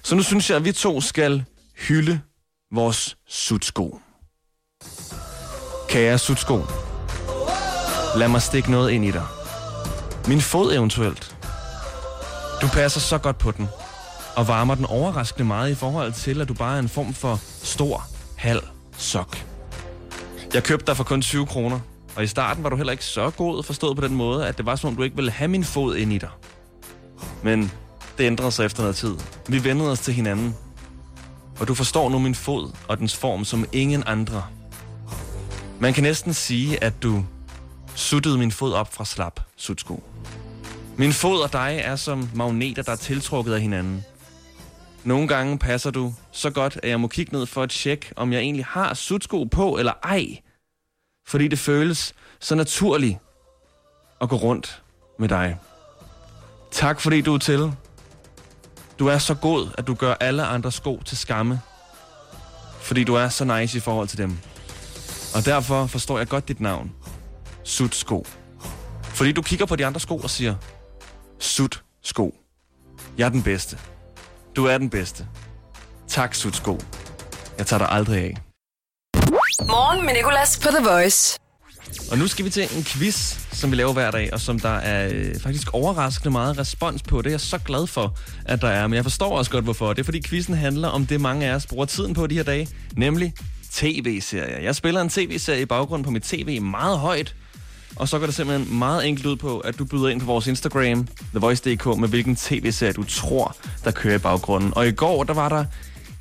Så 0.03 0.15
nu 0.15 0.23
synes 0.23 0.49
jeg, 0.49 0.57
at 0.57 0.65
vi 0.65 0.71
to 0.71 1.01
skal 1.01 1.43
hylde 1.87 2.19
vores 2.71 3.17
sutsko. 3.27 3.99
Kære 5.89 6.17
sutsko, 6.17 6.61
lad 8.15 8.27
mig 8.27 8.41
stikke 8.41 8.71
noget 8.71 8.91
ind 8.91 9.05
i 9.05 9.11
dig. 9.11 9.25
Min 10.27 10.41
fod 10.41 10.73
eventuelt. 10.73 11.35
Du 12.61 12.67
passer 12.67 12.99
så 12.99 13.17
godt 13.17 13.37
på 13.37 13.51
den, 13.51 13.67
og 14.35 14.47
varmer 14.47 14.75
den 14.75 14.85
overraskende 14.85 15.47
meget 15.47 15.71
i 15.71 15.75
forhold 15.75 16.13
til, 16.13 16.41
at 16.41 16.47
du 16.47 16.53
bare 16.53 16.75
er 16.75 16.79
en 16.79 16.89
form 16.89 17.13
for 17.13 17.39
stor, 17.63 18.03
halv 18.35 18.61
sok. 18.97 19.37
Jeg 20.53 20.63
købte 20.63 20.85
dig 20.85 20.97
for 20.97 21.03
kun 21.03 21.21
20 21.21 21.45
kroner, 21.45 21.79
og 22.15 22.23
i 22.23 22.27
starten 22.27 22.63
var 22.63 22.69
du 22.69 22.75
heller 22.75 22.91
ikke 22.91 23.05
så 23.05 23.29
god 23.29 23.63
forstået 23.63 23.97
på 23.97 24.07
den 24.07 24.15
måde, 24.15 24.47
at 24.47 24.57
det 24.57 24.65
var 24.65 24.75
som 24.75 24.87
om, 24.87 24.95
du 24.95 25.03
ikke 25.03 25.15
ville 25.15 25.31
have 25.31 25.47
min 25.47 25.63
fod 25.63 25.95
ind 25.95 26.13
i 26.13 26.17
dig. 26.17 26.29
Men 27.43 27.71
det 28.17 28.23
ændrede 28.23 28.51
sig 28.51 28.65
efter 28.65 28.81
noget 28.81 28.95
tid. 28.95 29.15
Vi 29.47 29.63
vendede 29.63 29.91
os 29.91 29.99
til 29.99 30.13
hinanden, 30.13 30.55
og 31.59 31.67
du 31.67 31.73
forstår 31.73 32.09
nu 32.09 32.19
min 32.19 32.35
fod 32.35 32.71
og 32.87 32.97
dens 32.97 33.15
form 33.15 33.45
som 33.45 33.65
ingen 33.71 34.03
andre. 34.05 34.43
Man 35.79 35.93
kan 35.93 36.03
næsten 36.03 36.33
sige, 36.33 36.83
at 36.83 37.03
du 37.03 37.23
suttede 37.99 38.37
min 38.37 38.51
fod 38.51 38.73
op 38.73 38.93
fra 38.93 39.05
slap 39.05 39.39
sutsko. 39.55 40.03
Min 40.97 41.13
fod 41.13 41.41
og 41.41 41.53
dig 41.53 41.81
er 41.83 41.95
som 41.95 42.29
magneter, 42.35 42.83
der 42.83 42.91
er 42.91 42.95
tiltrukket 42.95 43.53
af 43.53 43.61
hinanden. 43.61 44.05
Nogle 45.03 45.27
gange 45.27 45.59
passer 45.59 45.91
du 45.91 46.13
så 46.31 46.49
godt, 46.49 46.79
at 46.83 46.89
jeg 46.89 46.99
må 46.99 47.07
kigge 47.07 47.33
ned 47.33 47.45
for 47.45 47.63
at 47.63 47.69
tjekke, 47.69 48.11
om 48.15 48.33
jeg 48.33 48.39
egentlig 48.39 48.65
har 48.65 48.93
sutsko 48.93 49.43
på 49.43 49.77
eller 49.77 49.93
ej. 50.03 50.41
Fordi 51.27 51.47
det 51.47 51.59
føles 51.59 52.13
så 52.39 52.55
naturligt 52.55 53.17
at 54.21 54.29
gå 54.29 54.35
rundt 54.35 54.83
med 55.19 55.29
dig. 55.29 55.57
Tak 56.71 57.01
fordi 57.01 57.21
du 57.21 57.33
er 57.33 57.37
til. 57.37 57.71
Du 58.99 59.07
er 59.07 59.17
så 59.17 59.33
god, 59.33 59.67
at 59.77 59.87
du 59.87 59.93
gør 59.93 60.13
alle 60.13 60.45
andre 60.45 60.71
sko 60.71 61.01
til 61.05 61.17
skamme. 61.17 61.61
Fordi 62.81 63.03
du 63.03 63.15
er 63.15 63.29
så 63.29 63.45
nice 63.45 63.77
i 63.77 63.81
forhold 63.81 64.07
til 64.07 64.17
dem. 64.17 64.37
Og 65.35 65.45
derfor 65.45 65.85
forstår 65.85 66.17
jeg 66.17 66.27
godt 66.27 66.47
dit 66.47 66.59
navn. 66.59 66.91
Sut 67.69 67.95
sko. 67.95 68.27
Fordi 69.03 69.31
du 69.31 69.41
kigger 69.41 69.65
på 69.65 69.75
de 69.75 69.85
andre 69.85 69.99
sko 69.99 70.17
og 70.17 70.29
siger, 70.29 70.55
Sut 71.39 71.83
sko. 72.03 72.35
Jeg 73.17 73.25
er 73.25 73.29
den 73.29 73.43
bedste. 73.43 73.77
Du 74.55 74.65
er 74.65 74.77
den 74.77 74.89
bedste. 74.89 75.27
Tak, 76.07 76.35
Sut 76.35 76.55
sko. 76.55 76.79
Jeg 77.57 77.67
tager 77.67 77.77
dig 77.77 77.87
aldrig 77.91 78.23
af. 78.23 78.37
Morgen 79.67 80.05
med 80.05 80.13
Nicolas 80.13 80.59
på 80.59 80.67
The 80.67 80.89
Voice. 80.89 81.39
Og 82.11 82.17
nu 82.17 82.27
skal 82.27 82.45
vi 82.45 82.49
til 82.49 82.63
en 82.77 82.83
quiz, 82.83 83.39
som 83.51 83.71
vi 83.71 83.75
laver 83.75 83.93
hver 83.93 84.11
dag, 84.11 84.33
og 84.33 84.39
som 84.39 84.59
der 84.59 84.69
er 84.69 85.09
øh, 85.13 85.39
faktisk 85.39 85.73
overraskende 85.73 86.31
meget 86.31 86.57
respons 86.57 87.03
på. 87.03 87.21
Det 87.21 87.27
er 87.27 87.31
jeg 87.31 87.41
så 87.41 87.57
glad 87.57 87.87
for, 87.87 88.17
at 88.45 88.61
der 88.61 88.69
er, 88.69 88.87
men 88.87 88.95
jeg 88.95 89.03
forstår 89.03 89.37
også 89.37 89.51
godt, 89.51 89.63
hvorfor. 89.63 89.93
Det 89.93 89.99
er, 89.99 90.03
fordi 90.03 90.21
quizzen 90.21 90.55
handler 90.55 90.87
om 90.87 91.05
det, 91.05 91.21
mange 91.21 91.45
af 91.45 91.55
os 91.55 91.67
bruger 91.67 91.85
tiden 91.85 92.13
på 92.13 92.27
de 92.27 92.35
her 92.35 92.43
dage, 92.43 92.67
nemlig 92.95 93.33
tv-serier. 93.71 94.59
Jeg 94.59 94.75
spiller 94.75 95.01
en 95.01 95.09
tv-serie 95.09 95.61
i 95.61 95.65
baggrunden 95.65 96.05
på 96.05 96.11
mit 96.11 96.23
tv 96.23 96.61
meget 96.61 96.99
højt, 96.99 97.35
og 97.99 98.07
så 98.07 98.19
går 98.19 98.25
det 98.25 98.35
simpelthen 98.35 98.77
meget 98.79 99.07
enkelt 99.07 99.25
ud 99.25 99.35
på, 99.35 99.59
at 99.59 99.79
du 99.79 99.85
byder 99.85 100.07
ind 100.07 100.19
på 100.19 100.25
vores 100.25 100.47
Instagram, 100.47 101.07
TheVoice.dk, 101.31 101.99
med 101.99 102.09
hvilken 102.09 102.35
tv-serie 102.35 102.93
du 102.93 103.03
tror, 103.03 103.55
der 103.83 103.91
kører 103.91 104.15
i 104.15 104.17
baggrunden. 104.17 104.73
Og 104.75 104.87
i 104.87 104.91
går, 104.91 105.23
der 105.23 105.33
var 105.33 105.49
der 105.49 105.65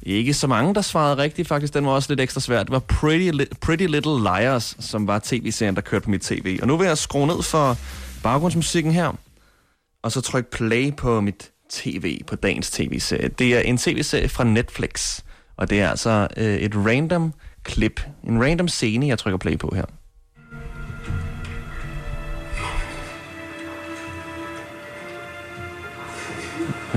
ikke 0.03 0.35
så 0.35 0.47
mange, 0.47 0.75
der 0.75 0.81
svarede 0.81 1.17
rigtigt. 1.17 1.49
Faktisk, 1.49 1.75
den 1.75 1.87
var 1.87 1.93
også 1.93 2.13
lidt 2.13 2.21
ekstra 2.21 2.41
svært. 2.41 2.67
Det 2.67 2.73
var 2.73 2.79
Pretty, 2.79 3.43
Li- 3.43 3.59
Pretty 3.61 3.85
Little 3.85 4.19
Liars, 4.21 4.77
som 4.81 5.07
var 5.07 5.21
tv-serien, 5.25 5.75
der 5.75 5.81
kørte 5.81 6.05
på 6.05 6.11
mit 6.11 6.21
tv. 6.21 6.59
Og 6.63 6.69
nu 6.69 6.77
vil 6.77 6.87
jeg 6.87 6.99
skrue 6.99 7.27
ned 7.27 7.43
for 7.43 7.77
baggrundsmusikken 8.23 8.93
her, 8.93 9.13
og 10.03 10.13
så 10.13 10.21
trykke 10.21 10.51
play 10.51 10.95
på 10.97 11.21
mit 11.21 11.51
tv, 11.71 12.21
på 12.27 12.37
dagens 12.37 12.71
tv-serie. 12.71 13.29
Det 13.29 13.57
er 13.57 13.61
en 13.61 13.79
tv-serie 13.79 14.29
fra 14.29 14.45
Netflix, 14.45 15.21
og 15.57 15.71
det 15.71 15.81
er 15.81 15.89
altså 15.91 16.29
øh, 16.37 16.57
et 16.57 16.73
random 16.77 17.33
klip, 17.63 18.01
en 18.25 18.43
random 18.43 18.69
scene, 18.69 19.07
jeg 19.07 19.19
trykker 19.19 19.39
play 19.39 19.59
på 19.59 19.73
her. 19.77 19.85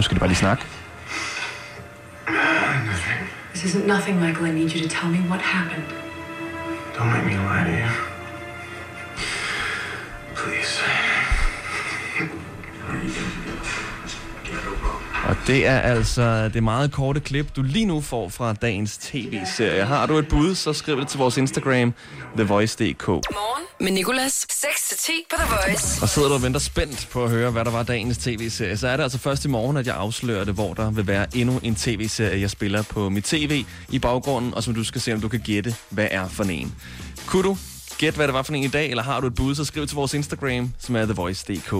Nu 0.01 0.03
skal 0.03 0.15
de 0.15 0.20
bare 0.20 0.29
lige 0.29 0.38
snakke. 0.38 0.63
This 3.53 3.63
isn't 3.65 3.88
nothing, 3.88 4.20
Michael. 4.20 4.48
I 4.48 4.60
need 4.60 4.75
you 4.75 4.81
to 4.81 4.89
tell 4.89 5.12
me 5.12 5.20
what 5.29 5.41
happened. 5.41 5.84
Don't 6.96 7.12
make 7.13 7.25
me 7.25 7.31
lie 7.31 7.63
to 7.63 7.72
you. 7.81 7.89
Please. 10.36 10.81
Og 15.29 15.36
det 15.48 15.67
er 15.67 15.79
altså 15.79 16.50
det 16.50 16.63
meget 16.63 16.91
korte 16.91 17.20
klip, 17.20 17.55
du 17.55 17.62
lige 17.62 17.86
nu 17.86 18.01
får 18.01 18.29
fra 18.29 18.53
dagens 18.53 18.98
tv-serie. 18.98 19.86
Har 19.86 20.05
du 20.05 20.17
et 20.17 20.27
bud, 20.27 20.55
så 20.55 20.74
skriv 20.74 21.00
det 21.00 21.08
til 21.08 21.17
vores 21.17 21.38
Instagram, 21.38 21.93
TheVoice.dk. 22.36 23.08
Morgen 23.08 23.61
med 23.82 23.92
Nicolas. 23.92 24.46
6-10 24.52 25.12
på 25.30 25.36
The 25.40 25.56
Voice. 25.56 26.02
Og 26.02 26.10
sidder 26.10 26.28
du 26.28 26.34
og 26.34 26.44
venter 26.44 26.60
spændt 26.60 27.08
på 27.12 27.24
at 27.24 27.30
høre, 27.30 27.52
hvad 27.52 27.66
der 27.66 27.72
var 27.72 27.84
dagens 27.84 28.18
tv-serie, 28.18 28.78
så 28.78 28.88
er 28.88 28.98
det 28.98 29.04
altså 29.04 29.18
først 29.18 29.46
i 29.46 29.48
morgen, 29.48 29.78
at 29.78 29.88
jeg 29.88 29.96
afslører 29.96 30.44
det, 30.44 30.54
hvor 30.54 30.74
der 30.74 30.92
vil 30.92 31.08
være 31.08 31.28
endnu 31.36 31.60
en 31.64 31.76
tv-serie, 31.76 32.42
jeg 32.42 32.50
spiller 32.50 32.82
på 32.82 33.10
mit 33.10 33.24
tv 33.24 33.66
i 33.90 34.00
baggrunden, 34.00 34.54
og 34.54 34.64
som 34.64 34.76
du 34.76 34.84
skal 34.84 35.02
se, 35.02 35.14
om 35.14 35.22
du 35.22 35.28
kan 35.28 35.40
gætte, 35.40 35.76
hvad 35.90 36.08
er 36.12 36.28
for 36.28 36.44
en. 36.44 36.76
Kunne 37.26 37.44
du 37.44 37.58
gætte, 37.98 38.16
hvad 38.16 38.28
det 38.28 38.34
var 38.34 38.42
for 38.42 38.54
en 38.54 38.64
i 38.64 38.68
dag, 38.68 38.90
eller 38.90 39.04
har 39.04 39.20
du 39.20 39.28
et 39.28 39.36
bud, 39.36 39.56
så 39.56 39.66
skriv 39.66 39.88
til 39.88 39.96
vores 39.96 40.14
Instagram, 40.14 40.74
som 40.80 40.96
er 40.96 41.06
TheVoice.dk. 41.06 41.72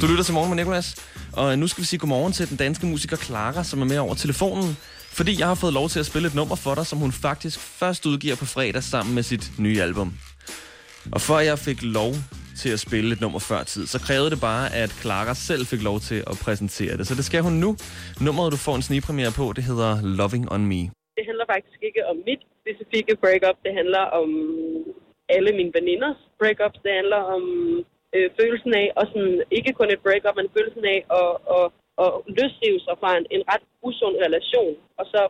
Du 0.00 0.06
lytter 0.06 0.24
til 0.24 0.34
morgen 0.34 0.50
med 0.50 0.56
Nicolas, 0.56 0.96
og 1.32 1.58
nu 1.58 1.66
skal 1.66 1.82
vi 1.82 1.86
sige 1.86 1.98
godmorgen 1.98 2.32
til 2.32 2.48
den 2.48 2.56
danske 2.56 2.86
musiker 2.86 3.16
Clara, 3.16 3.64
som 3.64 3.80
er 3.80 3.86
med 3.86 3.98
over 3.98 4.14
telefonen. 4.14 4.76
Fordi 5.12 5.38
jeg 5.38 5.46
har 5.46 5.54
fået 5.54 5.72
lov 5.72 5.88
til 5.88 6.00
at 6.00 6.06
spille 6.06 6.28
et 6.28 6.34
nummer 6.34 6.56
for 6.56 6.74
dig, 6.74 6.86
som 6.86 6.98
hun 6.98 7.12
faktisk 7.12 7.58
først 7.58 8.06
udgiver 8.06 8.36
på 8.36 8.44
fredag 8.46 8.82
sammen 8.82 9.14
med 9.14 9.22
sit 9.22 9.52
nye 9.58 9.82
album. 9.82 10.14
Og 11.14 11.20
før 11.28 11.38
jeg 11.50 11.58
fik 11.68 11.80
lov 11.98 12.12
til 12.60 12.70
at 12.76 12.80
spille 12.86 13.08
et 13.14 13.20
nummer 13.24 13.40
før 13.50 13.62
tid, 13.72 13.84
så 13.94 13.98
krævede 14.06 14.30
det 14.34 14.40
bare, 14.50 14.64
at 14.82 14.90
Clara 15.02 15.34
selv 15.48 15.62
fik 15.72 15.82
lov 15.90 15.98
til 16.08 16.18
at 16.30 16.36
præsentere 16.44 16.94
det. 16.98 17.04
Så 17.06 17.14
det 17.18 17.24
skal 17.30 17.40
hun 17.48 17.54
nu. 17.64 17.70
Nummeret, 18.26 18.48
du 18.54 18.60
får 18.66 18.74
en 18.80 18.86
snigpremiere 18.88 19.32
på, 19.40 19.44
det 19.56 19.64
hedder 19.70 19.92
Loving 20.18 20.44
On 20.54 20.62
Me. 20.70 20.82
det 21.16 21.24
handler 21.30 21.46
faktisk 21.54 21.80
ikke 21.88 22.02
om 22.10 22.16
mit 22.28 22.42
specifikke 22.62 23.12
breakup. 23.22 23.56
Det 23.66 23.72
handler 23.80 24.04
om 24.20 24.28
alle 25.36 25.50
mine 25.58 25.72
veninders 25.78 26.20
breakups. 26.40 26.78
Det 26.86 26.92
handler 27.00 27.20
om 27.36 27.42
øh, 28.14 28.28
følelsen 28.38 28.72
af, 28.82 28.86
og 28.98 29.04
sådan, 29.10 29.36
ikke 29.58 29.72
kun 29.78 29.90
et 29.94 30.04
breakup, 30.06 30.36
men 30.36 30.54
følelsen 30.56 30.84
af 30.94 30.98
at, 31.20 31.32
at, 31.56 31.66
at 32.04 32.10
løsrive 32.38 32.80
sig 32.86 32.94
fra 33.00 33.10
en, 33.18 33.26
en 33.36 33.42
ret 33.50 33.64
usund 33.88 34.16
relation. 34.26 34.74
Og 35.00 35.04
så 35.12 35.20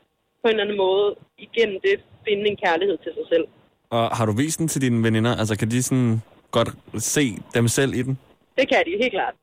på 0.41 0.47
en 0.47 0.55
eller 0.55 0.65
anden 0.65 0.83
måde 0.87 1.07
igennem 1.47 1.79
det 1.87 1.97
finde 2.27 2.45
en 2.51 2.59
kærlighed 2.65 2.97
til 3.05 3.13
sig 3.19 3.27
selv. 3.33 3.47
Og 3.97 4.05
har 4.17 4.25
du 4.29 4.33
vist 4.43 4.59
den 4.61 4.69
til 4.73 4.81
dine 4.87 4.99
veninder? 5.07 5.33
Altså, 5.41 5.55
kan 5.61 5.69
de 5.75 5.79
sådan 5.89 6.13
godt 6.57 6.71
se 7.15 7.25
dem 7.57 7.67
selv 7.79 7.93
i 8.01 8.03
den? 8.07 8.15
Det 8.59 8.67
kan 8.73 8.81
de 8.89 8.93
helt 9.03 9.15
klart. 9.19 9.35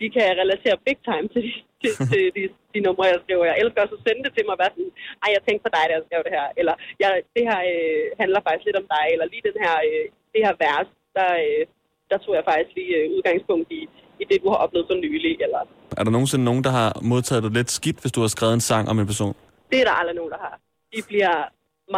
De 0.00 0.06
kan 0.16 0.26
relatere 0.42 0.76
big 0.88 0.98
time 1.10 1.26
til 1.34 1.40
de, 1.46 1.52
til, 1.82 1.92
til 2.10 2.22
de, 2.36 2.42
de 2.74 2.78
numre, 2.86 3.04
jeg 3.12 3.20
skriver. 3.24 3.44
Jeg 3.50 3.56
elsker 3.62 3.78
også 3.84 3.96
at 3.98 4.04
sende 4.06 4.22
det 4.26 4.32
til 4.36 4.44
mig 4.46 4.54
og 4.56 4.60
være 4.64 4.72
sådan, 4.76 4.92
ej, 5.24 5.28
jeg 5.36 5.42
tænkte 5.46 5.62
på 5.66 5.70
dig, 5.76 5.84
da 5.88 5.92
jeg 5.96 6.04
skrev 6.08 6.20
det 6.26 6.34
her. 6.38 6.46
Eller 6.60 6.74
jeg, 7.02 7.10
det 7.36 7.44
her 7.50 7.58
øh, 7.72 8.04
handler 8.20 8.40
faktisk 8.46 8.66
lidt 8.68 8.80
om 8.82 8.86
dig. 8.94 9.04
Eller 9.14 9.26
lige 9.32 9.44
den 9.48 9.58
her, 9.64 9.74
øh, 9.88 10.04
det 10.34 10.40
her 10.46 10.54
vers, 10.64 10.88
der, 11.18 11.30
øh, 11.44 11.62
der 12.10 12.18
tog 12.24 12.32
jeg 12.38 12.44
faktisk 12.50 12.70
lige 12.78 12.92
øh, 12.98 13.04
udgangspunkt 13.16 13.68
i, 13.78 13.80
i 14.22 14.24
det, 14.30 14.36
du 14.44 14.48
har 14.52 14.58
oplevet 14.64 14.86
for 14.90 14.96
nylig. 15.04 15.34
Eller, 15.46 15.60
Er 15.98 16.02
der 16.06 16.12
nogensinde 16.16 16.44
nogen, 16.50 16.62
der 16.66 16.72
har 16.80 16.90
modtaget 17.12 17.42
det 17.46 17.52
lidt 17.58 17.70
skidt, 17.78 17.98
hvis 18.02 18.12
du 18.16 18.20
har 18.24 18.30
skrevet 18.36 18.54
en 18.58 18.64
sang 18.70 18.84
om 18.92 18.96
en 19.02 19.08
person? 19.12 19.34
det 19.70 19.78
er 19.82 19.86
der 19.90 19.96
aldrig 20.00 20.16
nogen, 20.20 20.32
der 20.34 20.40
har. 20.46 20.54
De 20.94 21.00
bliver 21.10 21.36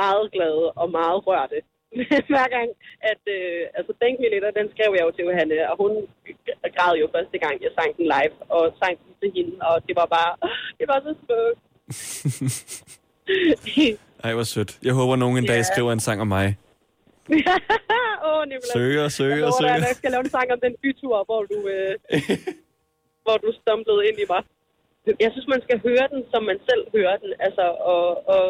meget 0.01 0.25
glade 0.35 0.65
og 0.83 0.87
meget 1.01 1.19
rørte. 1.29 1.59
Hver 2.33 2.49
gang, 2.57 2.69
at 3.13 3.23
øh, 3.37 3.61
altså 3.79 3.93
Thank 4.01 4.15
Me 4.21 4.27
Later, 4.33 4.51
den 4.61 4.67
skrev 4.75 4.91
jeg 4.97 5.05
jo 5.07 5.11
til 5.17 5.25
Johanne, 5.29 5.57
og 5.71 5.77
hun 5.83 5.93
græd 6.77 6.95
jo 7.03 7.07
første 7.17 7.39
gang, 7.45 7.55
jeg 7.65 7.71
sang 7.79 7.91
den 7.97 8.07
live, 8.15 8.35
og 8.57 8.63
sang 8.83 8.95
den 9.05 9.13
til 9.21 9.31
hende, 9.37 9.53
og 9.69 9.75
det 9.89 9.95
var 10.01 10.07
bare, 10.17 10.31
det 10.79 10.87
var 10.93 10.99
så 11.07 11.13
smukt. 11.23 11.61
Ej, 14.25 14.33
hvor 14.35 14.43
sødt. 14.55 14.79
Jeg 14.89 14.95
håber, 15.01 15.17
nogen 15.17 15.37
en 15.39 15.47
dag 15.53 15.57
Ja. 15.65 15.69
skriver 15.73 15.93
en 15.93 16.01
sang 16.01 16.21
om 16.21 16.27
mig. 16.39 16.47
Åh, 18.27 18.43
Nicolás. 18.51 18.73
Søger, 18.77 19.09
søger, 19.09 19.37
jeg 19.37 19.47
dig, 19.47 19.55
søger. 19.61 19.75
at 19.75 19.81
jeg 19.91 19.97
skal 20.01 20.11
lave 20.15 20.25
en 20.27 20.31
sang 20.37 20.49
om 20.55 20.61
den 20.67 20.75
bytur, 20.83 21.17
hvor 21.29 21.43
du, 21.53 21.59
øh, 21.75 21.93
hvor 23.25 23.37
du 23.45 23.49
stumplede 23.61 24.03
ind 24.09 24.19
i 24.25 24.27
mig. 24.33 24.43
Jeg 25.25 25.31
synes, 25.33 25.49
man 25.55 25.63
skal 25.67 25.79
høre 25.87 26.07
den, 26.15 26.23
som 26.33 26.43
man 26.51 26.59
selv 26.69 26.83
hører 26.97 27.17
den. 27.23 27.31
Altså, 27.47 27.65
og, 27.93 28.05
og, 28.35 28.45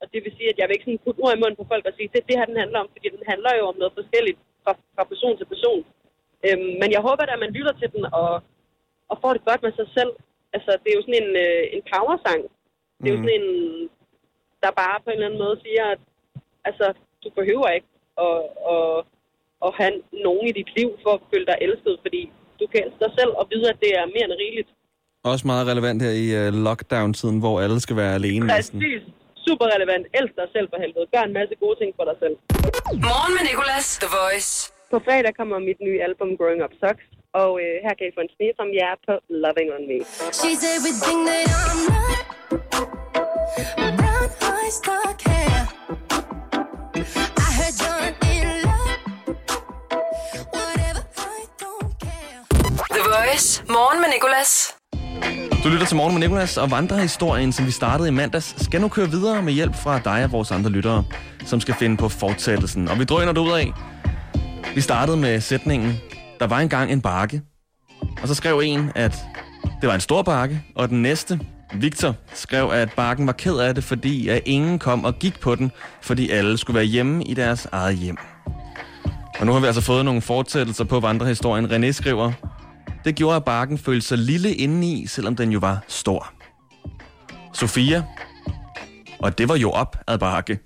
og 0.00 0.06
det 0.12 0.20
vil 0.24 0.32
sige, 0.38 0.48
at 0.52 0.58
jeg 0.58 0.66
vil 0.66 0.76
ikke 0.76 0.88
sådan 0.88 1.04
putte 1.04 1.20
ord 1.24 1.34
i 1.36 1.40
munden 1.42 1.58
på 1.60 1.66
folk 1.72 1.84
og 1.88 1.94
sige, 1.96 2.08
det 2.12 2.18
er 2.20 2.28
det 2.28 2.38
her, 2.38 2.50
den 2.50 2.62
handler 2.62 2.78
om, 2.82 2.88
fordi 2.94 3.06
den 3.16 3.22
handler 3.32 3.52
jo 3.60 3.64
om 3.72 3.76
noget 3.82 3.94
forskelligt 4.00 4.38
fra, 4.64 4.72
fra 4.94 5.04
person 5.12 5.34
til 5.38 5.46
person. 5.54 5.80
Øhm, 6.46 6.70
men 6.80 6.88
jeg 6.94 7.02
håber 7.08 7.24
da, 7.26 7.32
at 7.36 7.42
man 7.44 7.54
lytter 7.58 7.74
til 7.80 7.88
den 7.94 8.02
og, 8.20 8.32
og 9.10 9.16
får 9.22 9.32
det 9.36 9.42
godt 9.48 9.62
med 9.66 9.72
sig 9.80 9.88
selv. 9.98 10.12
Altså, 10.56 10.70
det 10.82 10.88
er 10.90 10.96
jo 10.98 11.04
sådan 11.06 11.22
en, 11.24 11.30
øh, 11.46 11.62
en 11.76 11.82
powersang. 11.92 12.40
Det 13.00 13.06
er 13.08 13.14
jo 13.14 13.20
Mhm. 13.20 13.26
sådan 13.26 13.40
en, 13.40 13.48
der 14.62 14.70
bare 14.82 14.96
på 15.04 15.08
en 15.10 15.16
eller 15.16 15.28
anden 15.28 15.42
måde 15.44 15.56
siger, 15.66 15.84
at 15.94 16.00
altså, 16.68 16.86
du 17.24 17.28
behøver 17.38 17.68
ikke 17.78 17.90
at, 18.26 18.38
at, 18.74 18.96
at 19.66 19.70
have 19.80 19.94
nogen 20.26 20.44
i 20.50 20.52
dit 20.60 20.70
liv 20.78 20.88
for 21.04 21.12
at 21.18 21.22
føle 21.30 21.46
dig 21.50 21.56
elsket, 21.66 21.94
fordi 22.04 22.22
du 22.60 22.64
kan 22.72 22.80
elske 22.86 23.00
dig 23.04 23.12
selv 23.18 23.32
og 23.40 23.44
vide, 23.52 23.66
at 23.72 23.78
det 23.84 23.90
er 24.00 24.04
mere 24.14 24.26
end 24.28 24.36
rigeligt. 24.44 24.70
Også 25.32 25.46
meget 25.52 25.64
relevant 25.72 25.98
her 26.06 26.14
i 26.24 26.26
uh, 26.40 26.54
lockdown-tiden, 26.66 27.38
hvor 27.44 27.54
alle 27.64 27.80
skal 27.80 27.96
være 28.02 28.14
alene 28.20 28.46
næsten. 28.46 28.78
Super 29.48 29.66
relevant. 29.74 30.04
Elsk 30.18 30.34
dig 30.40 30.48
selv 30.56 30.66
for 30.72 30.78
helvede. 30.84 31.06
Gør 31.14 31.22
en 31.28 31.34
masse 31.40 31.54
gode 31.62 31.76
ting 31.80 31.90
for 31.98 32.04
dig 32.10 32.16
selv. 32.22 32.36
Morgen 33.10 33.32
med 33.36 33.44
Nicolas, 33.50 33.86
The 34.02 34.08
Voice. 34.20 34.50
På 34.92 34.98
fredag 35.06 35.32
kommer 35.40 35.58
mit 35.58 35.80
nye 35.86 35.98
album 36.08 36.28
Growing 36.38 36.62
Up 36.66 36.74
Sucks, 36.82 37.04
og 37.42 37.50
øh, 37.64 37.74
her 37.84 37.94
kan 37.98 38.04
I 38.08 38.12
få 38.16 38.20
en 38.26 38.32
snepremiere 38.36 38.96
på 39.06 39.12
Loving 39.44 39.68
On 39.76 39.82
Me. 39.90 39.98
She's 40.40 40.62
everything 40.76 41.18
that 41.28 41.44
I'm 41.70 41.80
not. 41.92 42.18
Brown 44.00 44.28
eyes, 44.52 44.76
dark 44.90 45.20
hair. 45.30 45.58
I 47.44 47.48
heard 47.58 47.76
you're 47.82 48.02
in 48.32 48.46
love. 48.68 48.98
Whatever, 50.56 51.02
I 51.38 51.40
don't 51.62 51.92
care. 52.06 52.40
The 52.96 53.02
Voice. 53.14 53.48
Morgen 53.68 54.00
med 54.00 54.08
Nicolas. 54.14 54.75
Du 55.66 55.70
lytter 55.70 55.86
til 55.86 55.96
Morgen 55.96 56.14
med 56.14 56.20
Nicolas, 56.20 56.56
og 56.56 56.70
vandrehistorien, 56.70 57.52
som 57.52 57.66
vi 57.66 57.70
startede 57.70 58.08
i 58.08 58.12
mandags, 58.12 58.64
skal 58.64 58.80
nu 58.80 58.88
køre 58.88 59.10
videre 59.10 59.42
med 59.42 59.52
hjælp 59.52 59.74
fra 59.74 59.98
dig 59.98 60.24
og 60.24 60.32
vores 60.32 60.50
andre 60.50 60.70
lyttere, 60.70 61.04
som 61.46 61.60
skal 61.60 61.74
finde 61.74 61.96
på 61.96 62.08
fortsættelsen. 62.08 62.88
Og 62.88 62.98
vi 62.98 63.04
drøner 63.04 63.32
det 63.32 63.40
ud 63.40 63.52
af. 63.52 63.72
Vi 64.74 64.80
startede 64.80 65.16
med 65.16 65.40
sætningen, 65.40 65.96
der 66.40 66.46
var 66.46 66.58
engang 66.58 66.92
en 66.92 67.00
bakke. 67.00 67.42
Og 68.22 68.28
så 68.28 68.34
skrev 68.34 68.60
en, 68.64 68.92
at 68.94 69.24
det 69.80 69.88
var 69.88 69.94
en 69.94 70.00
stor 70.00 70.22
bakke, 70.22 70.62
og 70.74 70.88
den 70.88 71.02
næste, 71.02 71.40
Victor, 71.74 72.14
skrev, 72.34 72.70
at 72.72 72.92
bakken 72.92 73.26
var 73.26 73.32
ked 73.32 73.56
af 73.56 73.74
det, 73.74 73.84
fordi 73.84 74.28
at 74.28 74.42
ingen 74.44 74.78
kom 74.78 75.04
og 75.04 75.18
gik 75.18 75.40
på 75.40 75.54
den, 75.54 75.72
fordi 76.02 76.30
alle 76.30 76.58
skulle 76.58 76.74
være 76.74 76.84
hjemme 76.84 77.24
i 77.24 77.34
deres 77.34 77.68
eget 77.72 77.96
hjem. 77.96 78.16
Og 79.40 79.46
nu 79.46 79.52
har 79.52 79.60
vi 79.60 79.66
altså 79.66 79.82
fået 79.82 80.04
nogle 80.04 80.20
fortsættelser 80.20 80.84
på 80.84 81.00
vandrehistorien. 81.00 81.66
René 81.66 81.92
skriver, 81.92 82.32
det 83.06 83.14
gjorde, 83.14 83.36
at 83.36 83.44
bakken 83.44 83.78
følte 83.78 84.06
sig 84.06 84.18
lille 84.18 84.54
indeni, 84.54 85.06
selvom 85.06 85.36
den 85.36 85.52
jo 85.52 85.58
var 85.58 85.84
stor. 85.88 86.32
Sofia, 87.52 88.04
og 89.18 89.38
det 89.38 89.48
var 89.48 89.56
jo 89.56 89.70
op 89.70 89.96
ad 90.06 90.18
bakke. 90.18 90.58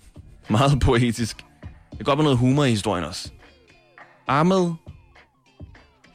Meget 0.50 0.80
poetisk. 0.80 1.44
Det 1.98 2.06
går 2.06 2.14
med 2.14 2.24
noget 2.24 2.38
humor 2.38 2.64
i 2.64 2.70
historien 2.70 3.04
også. 3.04 3.30
Ahmed 4.28 4.72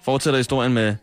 fortsætter 0.05 0.37
historien 0.37 0.73
med, 0.73 0.95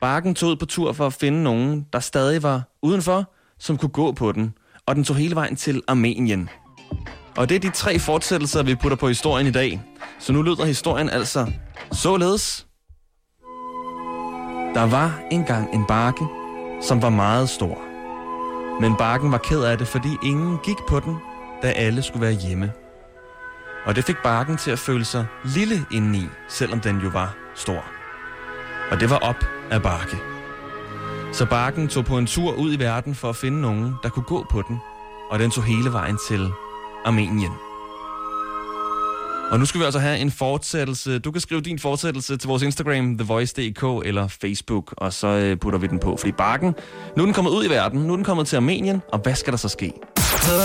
Bakken 0.00 0.34
tog 0.34 0.50
ud 0.50 0.56
på 0.56 0.66
tur 0.66 0.92
for 0.92 1.06
at 1.06 1.12
finde 1.12 1.42
nogen, 1.42 1.86
der 1.92 2.00
stadig 2.00 2.42
var 2.42 2.62
udenfor, 2.82 3.32
som 3.58 3.76
kunne 3.76 3.88
gå 3.88 4.12
på 4.12 4.32
den, 4.32 4.54
og 4.86 4.96
den 4.96 5.04
tog 5.04 5.16
hele 5.16 5.34
vejen 5.34 5.56
til 5.56 5.82
Armenien. 5.88 6.48
Og 7.36 7.48
det 7.48 7.54
er 7.54 7.58
de 7.58 7.70
tre 7.70 7.98
fortsættelser, 7.98 8.62
vi 8.62 8.74
putter 8.74 8.96
på 8.96 9.08
historien 9.08 9.46
i 9.46 9.50
dag. 9.50 9.80
Så 10.18 10.32
nu 10.32 10.42
lyder 10.42 10.64
historien 10.64 11.10
altså 11.10 11.52
således. 11.92 12.69
Der 14.74 14.86
var 14.86 15.20
engang 15.30 15.74
en 15.74 15.84
bakke, 15.86 16.26
som 16.80 17.02
var 17.02 17.10
meget 17.10 17.48
stor. 17.48 17.78
Men 18.80 18.96
bakken 18.96 19.32
var 19.32 19.38
ked 19.38 19.62
af 19.62 19.78
det, 19.78 19.88
fordi 19.88 20.08
ingen 20.22 20.58
gik 20.62 20.76
på 20.88 21.00
den, 21.00 21.16
da 21.62 21.68
alle 21.68 22.02
skulle 22.02 22.26
være 22.26 22.32
hjemme. 22.32 22.72
Og 23.84 23.96
det 23.96 24.04
fik 24.04 24.16
bakken 24.24 24.56
til 24.56 24.70
at 24.70 24.78
føle 24.78 25.04
sig 25.04 25.26
lille 25.44 25.86
indeni, 25.92 26.22
selvom 26.48 26.80
den 26.80 27.00
jo 27.00 27.08
var 27.08 27.34
stor. 27.54 27.84
Og 28.90 29.00
det 29.00 29.10
var 29.10 29.18
op 29.18 29.44
af 29.70 29.82
bakke. 29.82 30.16
Så 31.32 31.46
bakken 31.46 31.88
tog 31.88 32.04
på 32.04 32.18
en 32.18 32.26
tur 32.26 32.52
ud 32.52 32.72
i 32.72 32.78
verden 32.78 33.14
for 33.14 33.28
at 33.28 33.36
finde 33.36 33.60
nogen, 33.60 33.94
der 34.02 34.08
kunne 34.08 34.24
gå 34.24 34.46
på 34.50 34.62
den, 34.68 34.78
og 35.30 35.38
den 35.38 35.50
tog 35.50 35.64
hele 35.64 35.92
vejen 35.92 36.18
til 36.28 36.50
Armenien. 37.04 37.69
Og 39.50 39.58
nu 39.58 39.64
skal 39.64 39.80
vi 39.80 39.84
altså 39.84 39.98
have 40.00 40.18
en 40.18 40.30
fortsættelse. 40.30 41.18
Du 41.18 41.30
kan 41.30 41.40
skrive 41.40 41.60
din 41.60 41.78
fortsættelse 41.78 42.36
til 42.36 42.48
vores 42.48 42.62
Instagram, 42.62 43.18
thevoice.dk 43.18 44.06
eller 44.06 44.28
Facebook, 44.28 44.94
og 44.96 45.12
så 45.12 45.26
øh, 45.26 45.58
putter 45.58 45.78
vi 45.78 45.86
den 45.86 45.98
på. 45.98 46.16
Fordi 46.16 46.32
bakken, 46.32 46.74
nu 47.16 47.22
er 47.22 47.26
den 47.26 47.34
kommet 47.34 47.50
ud 47.50 47.64
i 47.64 47.68
verden, 47.68 48.00
nu 48.00 48.12
er 48.12 48.16
den 48.16 48.24
kommet 48.24 48.46
til 48.46 48.56
Armenien, 48.56 49.02
og 49.12 49.18
hvad 49.18 49.34
skal 49.34 49.52
der 49.52 49.56
så 49.58 49.68
ske? 49.68 49.92
The 50.16 50.56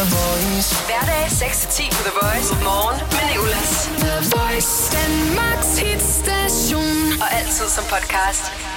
Hverdag 0.89 1.25
6-10 1.25 1.89
på 1.95 2.01
The 2.07 2.13
Voice. 2.21 2.53
Morgen 2.63 2.99
med 3.15 3.25
Nicolas. 3.31 3.71
The 4.03 4.15
Voice. 4.35 4.71
Danmarks 4.97 5.79
hitstation. 5.79 7.21
Og 7.21 7.27
altid 7.39 7.67
som 7.75 7.83
podcast. 7.83 8.74